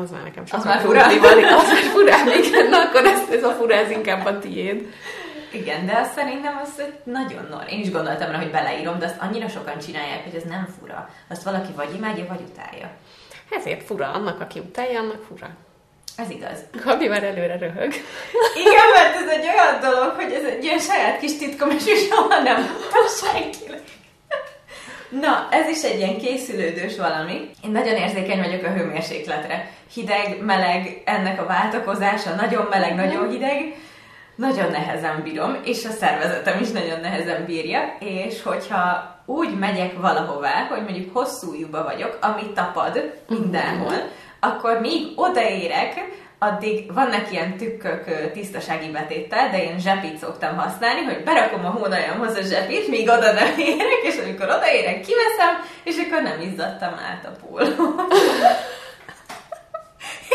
Az 0.00 0.10
már 0.10 0.22
nekem 0.22 0.46
sokkal 0.46 0.60
az 0.66 0.66
már 0.66 0.80
fura. 0.80 1.18
Van, 1.20 1.44
az 1.44 1.68
már 1.72 1.82
furám, 1.82 2.26
igen, 2.26 2.68
na 2.68 2.78
akkor 2.80 3.04
ez, 3.04 3.28
ez 3.30 3.42
a 3.42 3.50
fura, 3.50 3.74
ez 3.74 3.90
inkább 3.90 4.26
a 4.26 4.38
tiéd. 4.38 4.92
Igen, 5.52 5.86
de 5.86 5.98
azt 5.98 6.12
szerintem 6.12 6.60
az 6.62 6.82
nagyon 7.04 7.46
nor. 7.50 7.64
Én 7.70 7.80
is 7.80 7.90
gondoltam 7.90 8.30
rá, 8.30 8.38
hogy 8.38 8.50
beleírom, 8.50 8.98
de 8.98 9.04
azt 9.04 9.20
annyira 9.20 9.48
sokan 9.48 9.78
csinálják, 9.78 10.24
hogy 10.24 10.34
ez 10.34 10.42
nem 10.42 10.68
fura. 10.78 11.08
Azt 11.28 11.42
valaki 11.42 11.72
vagy 11.72 11.94
imádja, 11.94 12.26
vagy 12.26 12.40
utálja. 12.50 12.90
Ezért 13.50 13.82
fura. 13.82 14.10
Annak, 14.10 14.40
aki 14.40 14.58
utálja, 14.58 15.00
annak 15.00 15.22
fura. 15.22 15.48
Ez 16.16 16.30
igaz. 16.30 16.58
Gabi 16.84 17.08
már 17.08 17.24
előre 17.24 17.56
röhög. 17.58 17.92
Igen, 18.64 18.88
mert 18.94 19.16
ez 19.16 19.28
egy 19.28 19.46
olyan 19.54 19.80
dolog, 19.80 20.12
hogy 20.14 20.32
ez 20.32 20.44
egy 20.44 20.64
ilyen 20.64 20.78
saját 20.78 21.18
kis 21.18 21.36
titkom, 21.36 21.70
és 21.70 21.84
soha 22.08 22.40
nem 22.42 22.56
mondtam 22.56 23.30
senkinek. 23.30 23.80
Na, 25.20 25.48
ez 25.50 25.68
is 25.68 25.82
egy 25.82 25.98
ilyen 25.98 26.18
készülődős 26.18 26.96
valami. 26.96 27.50
Én 27.64 27.70
nagyon 27.70 27.96
érzékeny 27.96 28.38
vagyok 28.38 28.64
a 28.64 28.72
hőmérsékletre. 28.72 29.70
Hideg, 29.92 30.38
meleg, 30.40 31.02
ennek 31.04 31.40
a 31.40 31.46
váltakozása, 31.46 32.34
nagyon 32.34 32.66
meleg, 32.70 32.94
nagyon 32.94 33.30
hideg. 33.30 33.76
Nagyon 34.36 34.70
nehezen 34.70 35.22
bírom, 35.22 35.56
és 35.64 35.84
a 35.84 35.90
szervezetem 35.90 36.60
is 36.60 36.70
nagyon 36.70 37.00
nehezen 37.00 37.44
bírja, 37.44 37.96
és 37.98 38.42
hogyha 38.42 39.14
úgy 39.26 39.58
megyek 39.58 40.00
valahová, 40.00 40.66
hogy 40.68 40.82
mondjuk 40.82 41.16
hosszú 41.16 41.70
vagyok, 41.70 42.18
ami 42.20 42.52
tapad 42.54 43.14
mindenhol, 43.28 43.94
akkor 44.46 44.80
míg 44.80 45.12
odaérek, 45.16 46.04
addig 46.38 46.92
vannak 46.92 47.32
ilyen 47.32 47.56
tükkök 47.56 48.32
tisztasági 48.32 48.90
betéttel, 48.90 49.50
de 49.50 49.62
én 49.62 49.78
zsepit 49.78 50.18
szoktam 50.18 50.56
használni, 50.56 51.00
hogy 51.00 51.22
berakom 51.24 51.64
a 51.64 51.70
hónajamhoz 51.70 52.36
a 52.36 52.42
zsepit, 52.42 52.88
míg 52.88 53.08
oda 53.08 53.32
nem 53.32 53.58
érek, 53.68 54.02
és 54.02 54.16
amikor 54.16 54.46
odaérek, 54.46 55.00
kiveszem, 55.00 55.54
és 55.84 55.96
akkor 55.96 56.22
nem 56.22 56.40
izzadtam 56.40 56.92
át 56.92 57.24
a 57.24 57.46
pólót. 57.46 58.12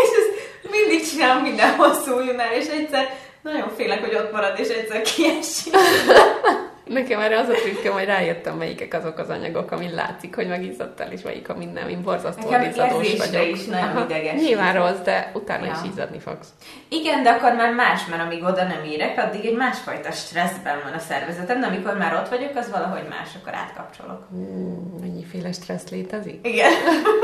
és 0.02 0.10
ez 0.18 1.10
csinálom 1.12 1.44
minden 1.44 1.76
hosszú 1.76 2.14
ujjunál, 2.14 2.54
és 2.54 2.68
egyszer 2.68 3.10
nagyon 3.42 3.70
félek, 3.76 4.00
hogy 4.00 4.16
ott 4.16 4.32
marad, 4.32 4.60
és 4.60 4.68
egyszer 4.68 5.02
kiesik. 5.02 5.74
Nekem 6.90 7.20
erre 7.20 7.40
az 7.40 7.48
a 7.48 7.54
trükköm, 7.54 7.94
hogy 7.94 8.06
rájöttem, 8.06 8.58
melyikek 8.58 8.94
azok 8.94 9.18
az 9.18 9.30
anyagok, 9.30 9.72
amin 9.72 9.94
látszik, 9.94 10.36
hogy 10.36 10.48
megizzadtál, 10.48 11.12
és 11.12 11.22
melyik, 11.22 11.50
amin 11.50 11.70
nem. 11.70 11.90
Én 11.90 12.02
borzasztóan 12.04 12.64
izzadós 12.64 13.18
vagyok. 13.18 13.56
is 13.56 13.66
nagyon 13.66 14.06
ideges. 14.06 14.42
Nyilván 14.42 14.74
rossz, 14.74 15.00
de 15.04 15.32
utána 15.34 15.66
ja. 15.66 15.72
is 15.72 15.90
izzadni 15.90 16.20
fogsz. 16.20 16.48
Igen, 16.88 17.24
de 17.24 17.30
akkor 17.30 17.54
már 17.54 17.74
más, 17.74 18.06
mert 18.06 18.22
amíg 18.22 18.44
oda 18.44 18.64
nem 18.64 18.84
érek, 18.84 19.18
addig 19.18 19.46
egy 19.46 19.56
másfajta 19.56 20.12
stresszben 20.12 20.78
van 20.84 20.94
a 20.94 21.00
szervezetem, 21.00 21.60
de 21.60 21.66
amikor 21.66 21.98
már 21.98 22.14
ott 22.14 22.30
vagyok, 22.30 22.56
az 22.56 22.70
valahogy 22.70 23.08
más, 23.10 23.30
akkor 23.42 23.54
átkapcsolok. 23.54 24.28
Hmm, 24.30 24.98
mennyiféle 25.02 25.52
stressz 25.52 25.90
létezik? 25.90 26.48
Igen. 26.48 26.72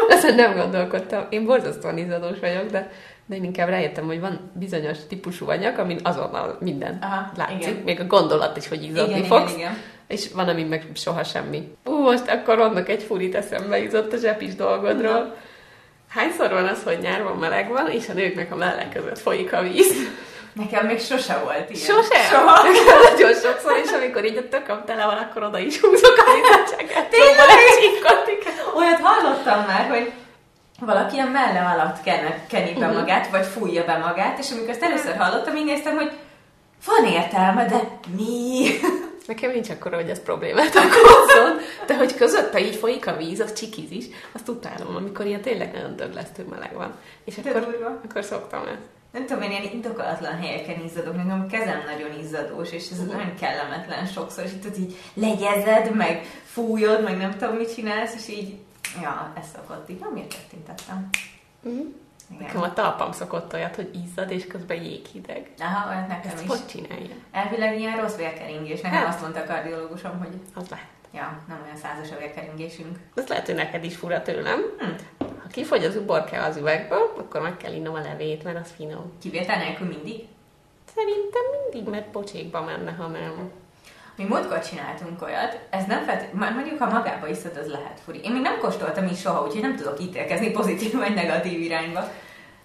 Ezen 0.09 0.35
nem 0.35 0.55
gondolkodtam. 0.55 1.25
Én 1.29 1.45
borzasztóan 1.45 1.97
izzadós 1.97 2.39
vagyok, 2.39 2.65
de 2.65 2.91
de 3.25 3.35
én 3.35 3.43
inkább 3.43 3.69
rájöttem, 3.69 4.05
hogy 4.05 4.19
van 4.19 4.51
bizonyos 4.53 4.97
típusú 5.07 5.49
anyag, 5.49 5.77
amin 5.77 5.99
azonnal 6.03 6.57
minden 6.59 6.97
Aha, 7.01 7.31
látszik, 7.37 7.61
igen. 7.61 7.73
még 7.73 7.99
a 7.99 8.05
gondolat 8.05 8.57
is, 8.57 8.67
hogy 8.67 8.83
izzadni 8.83 9.15
igen, 9.15 9.27
fogsz. 9.27 9.53
Igen, 9.53 9.59
igen. 9.59 9.77
És 10.07 10.31
van, 10.33 10.47
ami 10.47 10.63
meg 10.63 10.85
soha 10.93 11.23
semmi. 11.23 11.71
Ú, 11.85 12.01
most 12.01 12.27
akkor 12.27 12.59
annak 12.59 12.89
egy 12.89 13.03
furit 13.03 13.35
eszembe 13.35 13.83
izott 13.83 14.13
a 14.13 14.17
zsepis 14.17 14.55
dolgodról. 14.55 15.13
Uh-huh. 15.13 15.33
Hányszor 16.09 16.49
van 16.49 16.65
az, 16.67 16.83
hogy 16.83 16.97
nyárban 17.01 17.37
meleg 17.37 17.69
van, 17.69 17.89
és 17.91 18.09
a 18.09 18.13
nőknek 18.13 18.51
a 18.51 18.55
mellek 18.55 18.93
között 18.93 19.19
folyik 19.19 19.53
a 19.53 19.61
víz? 19.61 19.93
Nekem 20.53 20.85
még 20.85 20.99
sose 20.99 21.37
volt 21.43 21.69
ilyen. 21.69 21.85
Sose? 21.85 22.19
Soha. 22.19 22.63
Nagyon 23.09 23.33
sokszor, 23.33 23.77
és 23.83 23.91
amikor 23.91 24.25
így 24.25 24.37
a 24.37 24.47
tököm 24.49 24.83
tele 24.85 25.05
van, 25.05 25.17
akkor 25.17 25.43
oda 25.43 25.59
is 25.59 25.79
húzok 25.79 26.17
a 26.17 26.33
vízecseget. 26.33 27.09
Tényleg? 27.09 27.47
Olyat 28.75 28.99
hallottam 28.99 29.65
már, 29.65 29.89
hogy 29.89 30.11
valaki 30.79 31.17
a 31.17 31.29
mellem 31.29 31.65
alatt 31.65 32.01
ken, 32.01 32.33
keni 32.47 32.73
be 32.73 32.79
uh-huh. 32.79 32.99
magát, 32.99 33.29
vagy 33.29 33.45
fújja 33.45 33.85
be 33.85 33.97
magát, 33.97 34.39
és 34.39 34.51
amikor 34.51 34.69
ezt 34.69 34.83
először 34.83 35.17
hallottam, 35.17 35.55
így 35.55 35.65
néztem, 35.65 35.95
hogy 35.95 36.11
van 36.85 37.11
értelme, 37.11 37.65
de 37.65 37.79
mi? 38.15 38.67
Nekem 39.27 39.51
nincs 39.51 39.69
akkor, 39.69 39.93
hogy 39.93 40.09
ez 40.09 40.23
problémát 40.23 40.75
okozzon, 40.75 41.57
de 41.87 41.95
hogy 41.95 42.15
közötte 42.15 42.59
így 42.59 42.75
folyik 42.75 43.07
a 43.07 43.15
víz, 43.15 43.39
az 43.39 43.53
csikiz 43.53 43.91
is, 43.91 44.05
azt 44.31 44.49
utálom, 44.49 44.95
amikor 44.95 45.25
ilyen 45.25 45.41
tényleg 45.41 45.73
nagyon 45.73 45.95
döglesztő 45.95 46.45
meleg 46.49 46.73
van. 46.73 46.93
És 47.23 47.37
akkor, 47.37 47.87
akkor 48.03 48.23
szoktam 48.23 48.61
ezt. 48.61 48.93
Nem 49.11 49.25
tudom, 49.25 49.41
én 49.41 49.51
ilyen 49.51 49.73
indokolatlan 49.73 50.39
helyeken 50.39 50.83
izzadok, 50.85 51.15
nekem 51.15 51.45
a 51.47 51.51
kezem 51.51 51.83
nagyon 51.85 52.19
izzadós, 52.19 52.71
és 52.71 52.89
ez 52.91 52.99
uh-huh. 52.99 53.15
nagyon 53.15 53.35
kellemetlen 53.35 54.05
sokszor, 54.05 54.43
és 54.43 54.51
itt 54.51 54.77
így 54.77 54.97
legyezed, 55.13 55.95
meg 55.95 56.25
fújod, 56.45 57.03
meg 57.03 57.17
nem 57.17 57.37
tudom, 57.37 57.55
mit 57.55 57.73
csinálsz, 57.73 58.15
és 58.15 58.35
így 58.35 58.57
Ja, 59.01 59.33
ez 59.39 59.45
szokott 59.55 59.89
így. 59.89 60.05
Miért 60.13 60.29
tettintettem? 60.29 61.09
Mm. 61.67 61.79
Igen. 62.29 62.45
Nekem 62.45 62.61
a 62.61 62.73
talpam 62.73 63.11
szokott 63.11 63.53
olyat, 63.53 63.75
hogy 63.75 63.89
izzad, 64.03 64.31
és 64.31 64.47
közben 64.47 64.81
jéghideg. 64.83 65.51
Aha, 65.59 65.89
olyan 65.89 66.07
nekem 66.07 66.31
Ezt 66.31 66.43
is. 66.43 66.49
hogy 66.49 66.65
csinálja? 66.65 67.15
Elvileg 67.31 67.79
ilyen 67.79 68.01
rossz 68.01 68.15
vérkeringés. 68.15 68.81
Nekem 68.81 68.97
hát. 68.97 69.07
azt 69.07 69.21
mondta 69.21 69.39
a 69.39 69.45
kardiológusom, 69.45 70.19
hogy... 70.19 70.39
Az 70.53 70.69
lehet. 70.69 70.87
Ja, 71.13 71.43
nem 71.47 71.61
olyan 71.63 71.75
százas 71.75 72.11
a 72.11 72.17
vérkeringésünk. 72.17 72.99
Ez 73.15 73.27
lehet, 73.27 73.45
hogy 73.45 73.55
neked 73.55 73.83
is 73.83 73.95
fura 73.95 74.21
tőlem. 74.21 74.59
Hm. 74.77 74.85
Ha 75.17 75.47
kifogy 75.51 75.83
az 75.83 75.95
uborka 75.95 76.43
az 76.43 76.57
üvegből, 76.57 77.13
akkor 77.17 77.41
meg 77.41 77.57
kell 77.57 77.73
innom 77.73 77.93
a 77.95 77.99
levét, 77.99 78.43
mert 78.43 78.59
az 78.59 78.71
finom. 78.75 79.11
Kivétel 79.21 79.57
nélkül 79.57 79.87
mindig? 79.87 80.27
Szerintem 80.95 81.41
mindig, 81.61 81.91
mert 81.91 82.11
pocsékba 82.11 82.61
menne, 82.61 82.91
ha 82.91 83.07
nem. 83.07 83.51
Mi 84.17 84.23
múltkor 84.23 84.59
csináltunk 84.59 85.21
olyat, 85.21 85.59
ez 85.69 85.85
nem 85.85 86.03
feltétlenül, 86.03 86.55
mondjuk 86.55 86.79
ha 86.79 86.89
magába 86.89 87.27
iszod, 87.27 87.57
az 87.61 87.67
lehet 87.67 87.99
furi. 88.05 88.19
Én 88.23 88.31
még 88.31 88.41
nem 88.41 88.57
kóstoltam 88.59 89.05
is 89.05 89.19
soha, 89.19 89.43
úgyhogy 89.45 89.61
nem 89.61 89.75
tudok 89.75 89.99
ítélkezni 90.01 90.51
pozitív 90.51 90.93
vagy 90.93 91.13
negatív 91.13 91.59
irányba. 91.59 92.11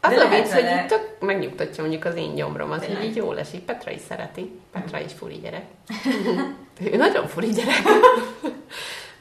Az 0.00 0.12
a 0.16 0.28
vicc, 0.28 0.52
hogy 0.52 0.64
itt 0.64 0.86
tök 0.86 1.16
megnyugtatja 1.20 1.82
mondjuk 1.82 2.04
az 2.04 2.14
én 2.14 2.34
gyomrom, 2.34 2.70
az 2.70 2.86
így 3.02 3.16
jól 3.16 3.38
esik. 3.38 3.60
Petra 3.60 3.90
is 3.90 4.00
szereti. 4.08 4.60
Petra 4.72 5.00
is 5.00 5.12
furi 5.12 5.34
gyerek. 5.34 5.64
ő 6.92 6.96
nagyon 6.96 7.26
furi 7.26 7.48
gyerek. 7.48 7.82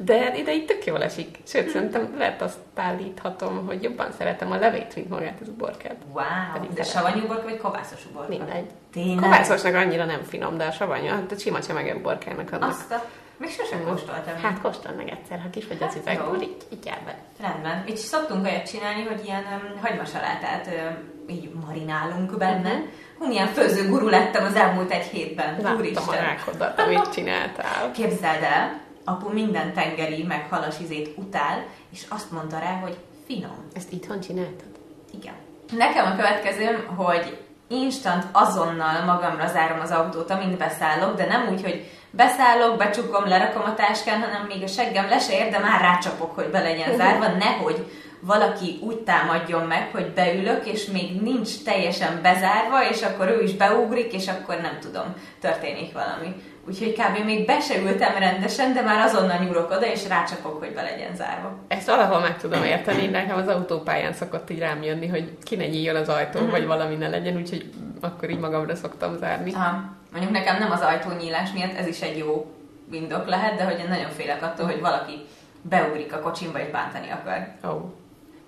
De 0.03 0.37
ide 0.37 0.53
itt 0.53 0.67
tök 0.67 0.85
jól 0.85 1.03
esik. 1.03 1.37
Sőt, 1.47 1.63
hmm. 1.63 1.71
szerintem 1.71 2.15
lehet 2.17 2.41
azt 2.41 2.57
állíthatom, 2.75 3.65
hogy 3.65 3.83
jobban 3.83 4.11
szeretem 4.17 4.51
a 4.51 4.55
levét, 4.55 4.95
mint 4.95 5.09
magát 5.09 5.37
az 5.41 5.47
uborkát. 5.47 5.95
Wow, 6.13 6.23
Pedig 6.53 6.73
de 6.73 6.83
savanyú 6.83 7.23
uborka 7.23 7.43
vagy 7.43 7.57
kovászos 7.57 8.05
uborka? 8.09 8.29
Mindegy. 8.29 8.65
Tényleg? 8.91 9.23
Kovászosnak 9.23 9.75
annyira 9.75 10.05
nem 10.05 10.23
finom, 10.23 10.57
de 10.57 10.65
a 10.65 10.71
savanyú, 10.71 11.07
hát 11.07 11.31
a 11.31 11.37
sima 11.37 11.61
csemege 11.61 11.95
uborkának 11.95 12.51
annak. 12.51 12.69
Azt 12.69 12.91
a... 12.91 13.03
Még 13.37 13.49
sosem 13.49 13.83
kóstoltam. 13.83 14.41
Hát 14.41 14.61
kóstol 14.61 14.93
meg 14.97 15.09
egyszer, 15.09 15.39
ha 15.39 15.49
kis 15.49 15.67
vagy 15.67 15.83
az 15.83 15.95
üvegből, 15.95 16.41
így, 16.41 16.57
így 16.73 16.85
jár 16.85 17.01
be. 17.05 17.17
Rendben. 17.41 17.83
Így 17.87 17.97
szoktunk 17.97 18.45
olyat 18.45 18.69
csinálni, 18.69 19.03
hogy 19.03 19.21
ilyen 19.25 19.43
um, 19.43 19.81
hagymasalátát 19.81 20.67
um, 20.67 20.97
így 21.27 21.51
marinálunk 21.65 22.37
benne. 22.37 22.71
Uh-huh. 22.71 22.87
Hú, 23.17 23.27
milyen 23.27 23.47
főzőguru 23.47 24.07
lettem 24.07 24.45
az 24.45 24.55
elmúlt 24.55 24.91
egy 24.91 25.05
hétben. 25.05 25.55
Láttam 25.61 25.77
Úristen. 25.77 26.07
a 26.07 26.11
rákodat, 26.11 26.79
amit 26.79 27.13
csináltál. 27.13 27.91
Képzeld 27.91 28.43
el, 28.43 28.79
apu 29.09 29.33
minden 29.33 29.73
tengeri, 29.73 30.23
meg 30.23 30.47
halas 30.49 30.79
izét 30.79 31.13
utál, 31.15 31.65
és 31.89 32.05
azt 32.09 32.31
mondta 32.31 32.59
rá, 32.59 32.79
hogy 32.81 32.97
finom. 33.25 33.67
Ezt 33.73 33.91
itthon 33.91 34.19
csináltad? 34.19 34.69
Igen. 35.19 35.33
Nekem 35.77 36.05
a 36.05 36.15
következőm, 36.15 36.95
hogy 36.95 37.37
instant 37.67 38.25
azonnal 38.31 39.05
magamra 39.05 39.47
zárom 39.47 39.79
az 39.79 39.91
autót, 39.91 40.29
amint 40.29 40.57
beszállok, 40.57 41.15
de 41.15 41.25
nem 41.25 41.47
úgy, 41.51 41.61
hogy 41.61 41.89
beszállok, 42.11 42.77
becsukom, 42.77 43.27
lerakom 43.27 43.63
a 43.63 43.75
táskán, 43.75 44.21
hanem 44.21 44.45
még 44.45 44.63
a 44.63 44.67
seggem 44.67 45.09
le 45.09 45.19
se 45.19 45.33
ér, 45.33 45.51
de 45.51 45.59
már 45.59 45.81
rácsapok, 45.81 46.35
hogy 46.35 46.49
be 46.49 46.59
legyen 46.59 46.95
zárva, 46.95 47.27
nehogy 47.27 47.85
valaki 48.21 48.79
úgy 48.81 48.97
támadjon 48.97 49.67
meg, 49.67 49.89
hogy 49.91 50.13
beülök, 50.13 50.65
és 50.65 50.85
még 50.85 51.21
nincs 51.21 51.63
teljesen 51.63 52.19
bezárva, 52.21 52.89
és 52.89 53.01
akkor 53.01 53.27
ő 53.27 53.43
is 53.43 53.53
beugrik, 53.53 54.13
és 54.13 54.27
akkor 54.27 54.61
nem 54.61 54.77
tudom, 54.79 55.15
történik 55.39 55.93
valami. 55.93 56.35
Úgyhogy 56.67 56.93
kb. 56.93 57.25
még 57.25 57.45
be 57.45 57.59
se 57.59 57.81
ültem 57.81 58.17
rendesen, 58.17 58.73
de 58.73 58.81
már 58.81 59.05
azonnal 59.05 59.37
nyúlok 59.37 59.71
oda, 59.71 59.85
és 59.91 60.07
rácsapok, 60.07 60.59
hogy 60.59 60.73
be 60.73 60.81
legyen 60.81 61.15
zárva. 61.15 61.57
Ezt 61.67 61.87
valahol 61.87 62.19
meg 62.19 62.37
tudom 62.37 62.63
érteni, 62.63 63.05
nekem 63.05 63.37
az 63.37 63.47
autópályán 63.47 64.13
szokott 64.13 64.49
így 64.49 64.59
rám 64.59 64.83
jönni, 64.83 65.07
hogy 65.07 65.37
ki 65.43 65.55
ne 65.55 65.67
nyíljon 65.67 65.95
az 65.95 66.09
ajtó, 66.09 66.39
uh-huh. 66.39 66.51
vagy 66.51 66.65
valami 66.65 66.95
ne 66.95 67.07
legyen, 67.07 67.35
úgyhogy 67.35 67.69
akkor 68.01 68.29
így 68.29 68.39
magamra 68.39 68.75
szoktam 68.75 69.17
zárni. 69.17 69.53
Aha. 69.53 69.97
Mondjuk 70.11 70.33
nekem 70.33 70.57
nem 70.57 70.71
az 70.71 70.81
ajtónyílás 70.81 71.51
miatt, 71.51 71.77
ez 71.77 71.87
is 71.87 72.01
egy 72.01 72.17
jó 72.17 72.53
indok 72.91 73.27
lehet, 73.27 73.57
de 73.57 73.63
hogy 73.63 73.79
én 73.79 73.87
nagyon 73.89 74.09
félek 74.09 74.43
attól, 74.43 74.65
hogy 74.65 74.79
valaki 74.79 75.13
beugrik 75.61 76.13
a 76.13 76.19
kocsimba 76.19 76.59
és 76.59 76.67
bántani 76.71 77.09
akar. 77.09 77.47
Ó. 77.65 77.75
Oh. 77.75 77.83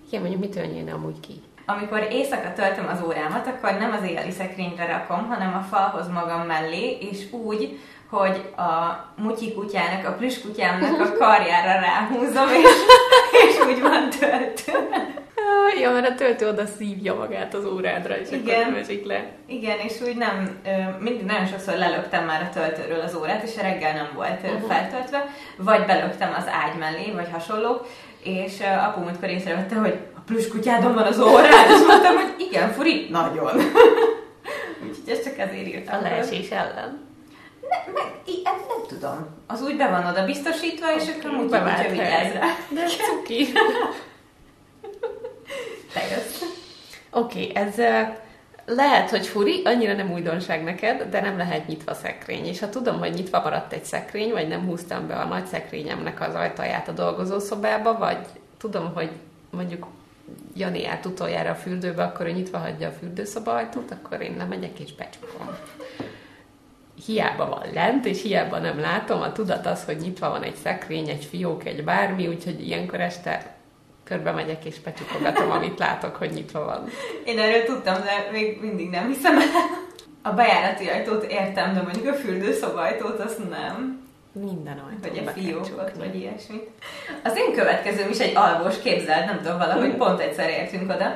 Igen, 0.06 0.20
mondjuk 0.20 0.42
mitől 0.42 0.64
nyílna 0.64 0.94
amúgy 0.94 1.20
ki? 1.20 1.42
Amikor 1.66 2.06
éjszaka 2.10 2.52
töltöm 2.52 2.88
az 2.88 3.02
órámat, 3.06 3.46
akkor 3.46 3.78
nem 3.78 3.92
az 3.92 4.08
éjjeli 4.08 4.30
szekrényre 4.30 4.86
rakom, 4.86 5.28
hanem 5.28 5.54
a 5.54 5.74
falhoz 5.74 6.08
magam 6.08 6.46
mellé, 6.46 6.98
és 7.10 7.32
úgy, 7.32 7.78
hogy 8.12 8.44
a 8.56 9.04
mutyi 9.16 9.52
kutyának, 9.52 10.06
a 10.06 10.12
plüss 10.12 10.40
kutyámnak 10.40 11.00
a 11.00 11.16
karjára 11.18 11.80
ráhúzom, 11.80 12.48
és, 12.48 12.70
és 13.48 13.66
úgy 13.66 13.80
van 13.80 14.10
töltő. 14.10 14.72
Ja, 15.80 15.90
mert 15.90 16.08
a 16.08 16.14
töltő 16.14 16.48
oda 16.48 16.66
szívja 16.66 17.14
magát 17.14 17.54
az 17.54 17.64
órádra, 17.64 18.18
és 18.18 18.30
Igen. 18.30 18.74
akkor 18.74 18.96
le. 19.04 19.24
Igen, 19.46 19.78
és 19.78 20.00
úgy 20.06 20.16
nem, 20.16 20.60
mindig 20.98 21.24
nagyon 21.24 21.46
sokszor 21.46 21.74
lelöktem 21.74 22.24
már 22.24 22.42
a 22.42 22.54
töltőről 22.54 23.00
az 23.00 23.14
órát, 23.14 23.42
és 23.42 23.56
a 23.58 23.62
reggel 23.62 23.92
nem 23.92 24.08
volt 24.14 24.42
uh-huh. 24.42 24.70
feltöltve, 24.70 25.26
vagy 25.56 25.84
belöktem 25.84 26.34
az 26.38 26.44
ágy 26.64 26.78
mellé, 26.78 27.10
vagy 27.14 27.28
hasonló, 27.32 27.80
és 28.22 28.60
apu 28.88 29.00
múltkor 29.00 29.28
észrevette, 29.28 29.74
hogy 29.74 29.98
a 30.16 30.20
plüss 30.26 30.48
kutyádon 30.48 30.94
van 30.94 31.06
az 31.06 31.20
órád, 31.20 31.70
és 31.70 31.86
mondtam, 31.86 32.14
hogy 32.14 32.34
igen, 32.38 32.72
furi, 32.72 33.06
nagyon. 33.10 33.56
Úgyhogy 34.86 35.08
ezt 35.08 35.24
csak 35.24 35.38
ezért 35.38 35.66
írtam. 35.66 35.98
A 35.98 36.02
leesés 36.02 36.50
ellen. 36.50 37.11
Ne, 37.72 37.92
meg, 37.92 38.12
nem, 38.44 38.54
nem 38.68 38.86
tudom. 38.88 39.26
Az 39.46 39.62
úgy 39.62 39.76
be 39.76 39.88
van 39.88 40.06
oda 40.06 40.24
biztosítva, 40.24 40.94
és 40.94 41.02
okay, 41.02 41.14
akkor 41.18 41.30
úgy 41.30 41.90
vigyázz 41.90 42.32
rá. 42.32 42.46
De 42.70 42.86
cuki. 42.86 43.52
Te 45.92 46.00
jössz. 46.10 46.42
Oké, 47.10 47.50
okay, 47.50 47.62
ez 47.62 47.74
lehet, 48.64 49.10
hogy 49.10 49.26
furi, 49.26 49.62
annyira 49.64 49.92
nem 49.92 50.12
újdonság 50.12 50.64
neked, 50.64 51.02
de 51.02 51.20
nem 51.20 51.36
lehet 51.36 51.66
nyitva 51.66 51.94
szekrény. 51.94 52.46
És 52.46 52.60
ha 52.60 52.68
tudom, 52.68 52.98
hogy 52.98 53.12
nyitva 53.12 53.40
maradt 53.40 53.72
egy 53.72 53.84
szekrény, 53.84 54.32
vagy 54.32 54.48
nem 54.48 54.66
húztam 54.66 55.06
be 55.06 55.14
a 55.14 55.24
nagy 55.24 55.46
szekrényemnek 55.46 56.20
az 56.20 56.34
ajtaját 56.34 56.88
a 56.88 56.92
dolgozószobába, 56.92 57.98
vagy 57.98 58.18
tudom, 58.58 58.94
hogy 58.94 59.10
mondjuk 59.50 59.86
Jani 60.54 60.86
állt 60.86 61.06
utoljára 61.06 61.50
a 61.50 61.54
fürdőbe, 61.54 62.02
akkor 62.02 62.26
ő 62.26 62.30
nyitva 62.30 62.58
hagyja 62.58 62.88
a 62.88 62.92
fürdőszoba 62.92 63.54
ajtót, 63.54 63.90
akkor 63.90 64.20
én 64.20 64.36
lemegyek 64.36 64.78
és 64.78 64.94
becsukom 64.94 65.56
hiába 67.06 67.48
van 67.48 67.72
lent, 67.72 68.06
és 68.06 68.22
hiába 68.22 68.58
nem 68.58 68.80
látom, 68.80 69.20
a 69.20 69.32
tudat 69.32 69.66
az, 69.66 69.84
hogy 69.84 69.96
nyitva 69.96 70.30
van 70.30 70.42
egy 70.42 70.54
szekrény, 70.54 71.08
egy 71.08 71.24
fiók, 71.24 71.66
egy 71.66 71.84
bármi, 71.84 72.26
úgyhogy 72.26 72.66
ilyenkor 72.66 73.00
este 73.00 73.54
körbe 74.04 74.32
megyek 74.32 74.64
és 74.64 74.80
becsukogatom, 74.80 75.50
amit 75.56 75.78
látok, 75.78 76.16
hogy 76.16 76.30
nyitva 76.30 76.64
van. 76.64 76.88
Én 77.24 77.38
erről 77.38 77.64
tudtam, 77.64 77.94
de 77.94 78.28
még 78.32 78.58
mindig 78.60 78.90
nem 78.90 79.06
hiszem 79.06 79.38
el. 79.38 79.46
A 80.22 80.30
bejárati 80.30 80.88
ajtót 80.88 81.22
értem, 81.22 81.74
de 81.74 81.82
mondjuk 81.82 82.06
a 82.06 82.14
fürdőszoba 82.14 82.80
ajtót 82.80 83.20
azt 83.20 83.48
nem. 83.48 84.00
Minden 84.32 84.78
ajtót. 84.78 85.08
Vagy 85.08 85.26
a 85.26 85.30
fiókot, 85.30 85.92
vagy 85.98 86.14
ilyesmit. 86.14 86.68
Az 87.22 87.36
én 87.36 87.54
következőm 87.54 88.10
is 88.10 88.18
egy 88.18 88.36
alvós, 88.36 88.78
képzeld, 88.78 89.24
nem 89.24 89.40
tudom, 89.42 89.58
valahogy 89.58 89.94
pont 89.94 90.20
egyszer 90.20 90.48
értünk 90.48 90.90
oda 90.90 91.14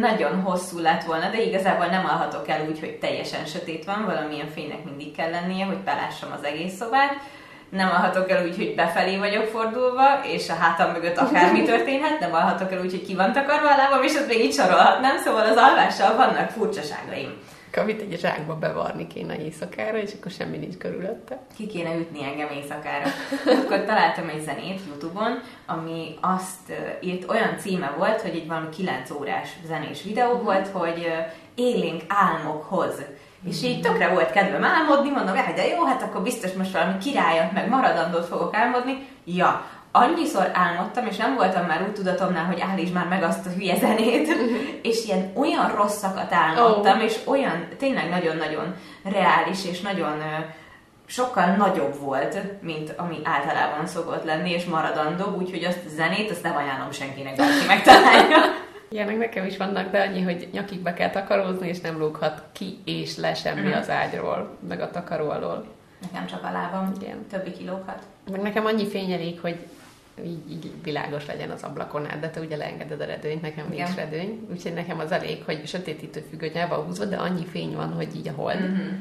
nagyon 0.00 0.40
hosszú 0.40 0.78
lett 0.78 1.04
volna, 1.04 1.30
de 1.30 1.42
igazából 1.42 1.86
nem 1.86 2.04
alhatok 2.04 2.48
el 2.48 2.66
úgy, 2.68 2.80
hogy 2.80 2.98
teljesen 2.98 3.44
sötét 3.44 3.84
van, 3.84 4.04
valamilyen 4.04 4.48
fénynek 4.48 4.84
mindig 4.84 5.16
kell 5.16 5.30
lennie, 5.30 5.64
hogy 5.64 5.78
belássam 5.78 6.32
az 6.32 6.44
egész 6.44 6.76
szobát. 6.76 7.16
Nem 7.68 7.88
alhatok 7.88 8.30
el 8.30 8.46
úgy, 8.46 8.56
hogy 8.56 8.74
befelé 8.74 9.16
vagyok 9.16 9.44
fordulva, 9.44 10.20
és 10.22 10.48
a 10.48 10.54
hátam 10.54 10.90
mögött 10.90 11.16
akármi 11.16 11.62
történhet, 11.72 12.20
nem 12.20 12.34
alhatok 12.34 12.72
el 12.72 12.80
úgy, 12.80 12.90
hogy 12.90 13.06
ki 13.06 13.14
van 13.14 13.32
takarva 13.32 13.72
a 13.72 13.76
lábam, 13.76 14.02
és 14.02 14.14
ott 14.14 14.28
még 14.28 14.44
így 14.44 14.54
sorolhatnám, 14.54 15.16
szóval 15.16 15.44
az 15.44 15.56
alvással 15.56 16.16
vannak 16.16 16.50
furcsaságaim. 16.50 17.34
Amit 17.76 18.00
egy 18.00 18.18
zsákba 18.20 18.56
bevarni 18.56 19.06
kéne 19.06 19.38
éjszakára, 19.38 19.98
és 19.98 20.12
akkor 20.18 20.30
semmi 20.30 20.56
nincs 20.56 20.76
körülötte. 20.76 21.38
Ki 21.56 21.66
kéne 21.66 21.96
ütni 21.96 22.24
engem 22.24 22.48
éjszakára. 22.50 23.06
akkor 23.64 23.84
találtam 23.84 24.28
egy 24.28 24.42
zenét 24.42 24.80
Youtube-on, 24.86 25.40
ami 25.66 26.14
azt 26.20 26.72
írt, 27.00 27.30
olyan 27.30 27.58
címe 27.58 27.94
volt, 27.98 28.20
hogy 28.20 28.34
egy 28.34 28.46
valami 28.46 28.68
9 28.68 29.10
órás 29.10 29.48
zenés 29.66 30.02
videó 30.02 30.30
uh-huh. 30.30 30.44
volt, 30.44 30.68
hogy 30.68 31.12
élénk 31.54 32.02
álmokhoz. 32.08 33.02
És 33.44 33.62
így 33.62 33.80
tökre 33.80 34.08
volt 34.08 34.30
kedvem 34.30 34.64
álmodni, 34.64 35.10
mondom, 35.10 35.36
hogy 35.36 35.54
de 35.54 35.66
jó, 35.66 35.84
hát 35.84 36.02
akkor 36.02 36.22
biztos 36.22 36.52
most 36.52 36.72
valami 36.72 36.98
királyat, 36.98 37.52
meg 37.52 37.68
maradandót 37.68 38.26
fogok 38.26 38.56
álmodni. 38.56 39.06
Ja, 39.24 39.66
annyiszor 39.98 40.50
álmodtam, 40.52 41.06
és 41.06 41.16
nem 41.16 41.34
voltam 41.34 41.66
már 41.66 41.82
úgy 41.82 41.92
tudatomnál, 41.92 42.44
hogy 42.44 42.60
állíts 42.60 42.92
már 42.92 43.06
meg 43.06 43.22
azt 43.22 43.46
a 43.46 43.50
hülye 43.50 43.78
zenét, 43.78 44.28
és 44.82 45.04
ilyen 45.04 45.32
olyan 45.34 45.74
rosszakat 45.74 46.32
álmodtam, 46.32 46.98
oh. 46.98 47.04
és 47.04 47.16
olyan 47.24 47.68
tényleg 47.78 48.08
nagyon-nagyon 48.08 48.74
reális, 49.02 49.64
és 49.64 49.80
nagyon 49.80 50.22
sokkal 51.06 51.46
nagyobb 51.46 52.00
volt, 52.00 52.62
mint 52.62 52.94
ami 52.96 53.16
általában 53.22 53.86
szokott 53.86 54.24
lenni, 54.24 54.50
és 54.50 54.64
maradandó, 54.64 55.24
úgyhogy 55.38 55.64
azt 55.64 55.84
a 55.86 55.88
zenét, 55.88 56.30
azt 56.30 56.42
nem 56.42 56.56
ajánlom 56.56 56.90
senkinek, 56.90 57.36
bárki 57.36 57.66
megtalálja. 57.66 58.38
Ilyenek 58.90 59.18
nekem 59.18 59.46
is 59.46 59.56
vannak, 59.56 59.90
de 59.90 60.00
annyi, 60.00 60.22
hogy 60.22 60.48
nyakig 60.52 60.80
be 60.80 60.92
kell 60.92 61.10
takarózni, 61.10 61.68
és 61.68 61.80
nem 61.80 61.98
lóghat 61.98 62.42
ki 62.52 62.78
és 62.84 63.16
le 63.16 63.34
semmi 63.34 63.68
mm. 63.68 63.72
az 63.72 63.90
ágyról, 63.90 64.56
meg 64.68 64.80
a 64.80 64.90
takaró 64.90 65.30
alól. 65.30 65.66
Nekem 66.00 66.26
csak 66.26 66.44
a 66.44 66.52
lábam, 66.52 66.92
Igen. 67.00 67.26
többi 67.30 67.52
kilóghat. 67.52 68.02
Meg 68.30 68.40
nekem 68.40 68.66
annyi 68.66 68.86
fény 68.86 69.12
elég, 69.12 69.40
hogy 69.40 69.58
így, 70.24 70.50
így 70.50 70.72
világos 70.82 71.26
legyen 71.26 71.50
az 71.50 71.62
ablakon 71.62 72.10
át, 72.10 72.20
de 72.20 72.30
te 72.30 72.40
ugye 72.40 72.56
leengeded 72.56 73.00
a 73.00 73.04
redőnyt, 73.04 73.42
nekem 73.42 73.72
Igen. 73.72 73.84
nincs 73.84 73.96
redőny, 73.96 74.46
úgyhogy 74.50 74.72
nekem 74.72 74.98
az 74.98 75.12
elég, 75.12 75.42
hogy 75.44 75.66
sötétítő 75.66 76.24
függönyába 76.30 76.76
húzva, 76.76 77.04
de 77.04 77.16
annyi 77.16 77.44
fény 77.44 77.74
van, 77.76 77.92
hogy 77.92 78.16
így 78.16 78.28
a 78.28 78.32
hold. 78.32 78.60
Mm-hmm. 78.60 78.94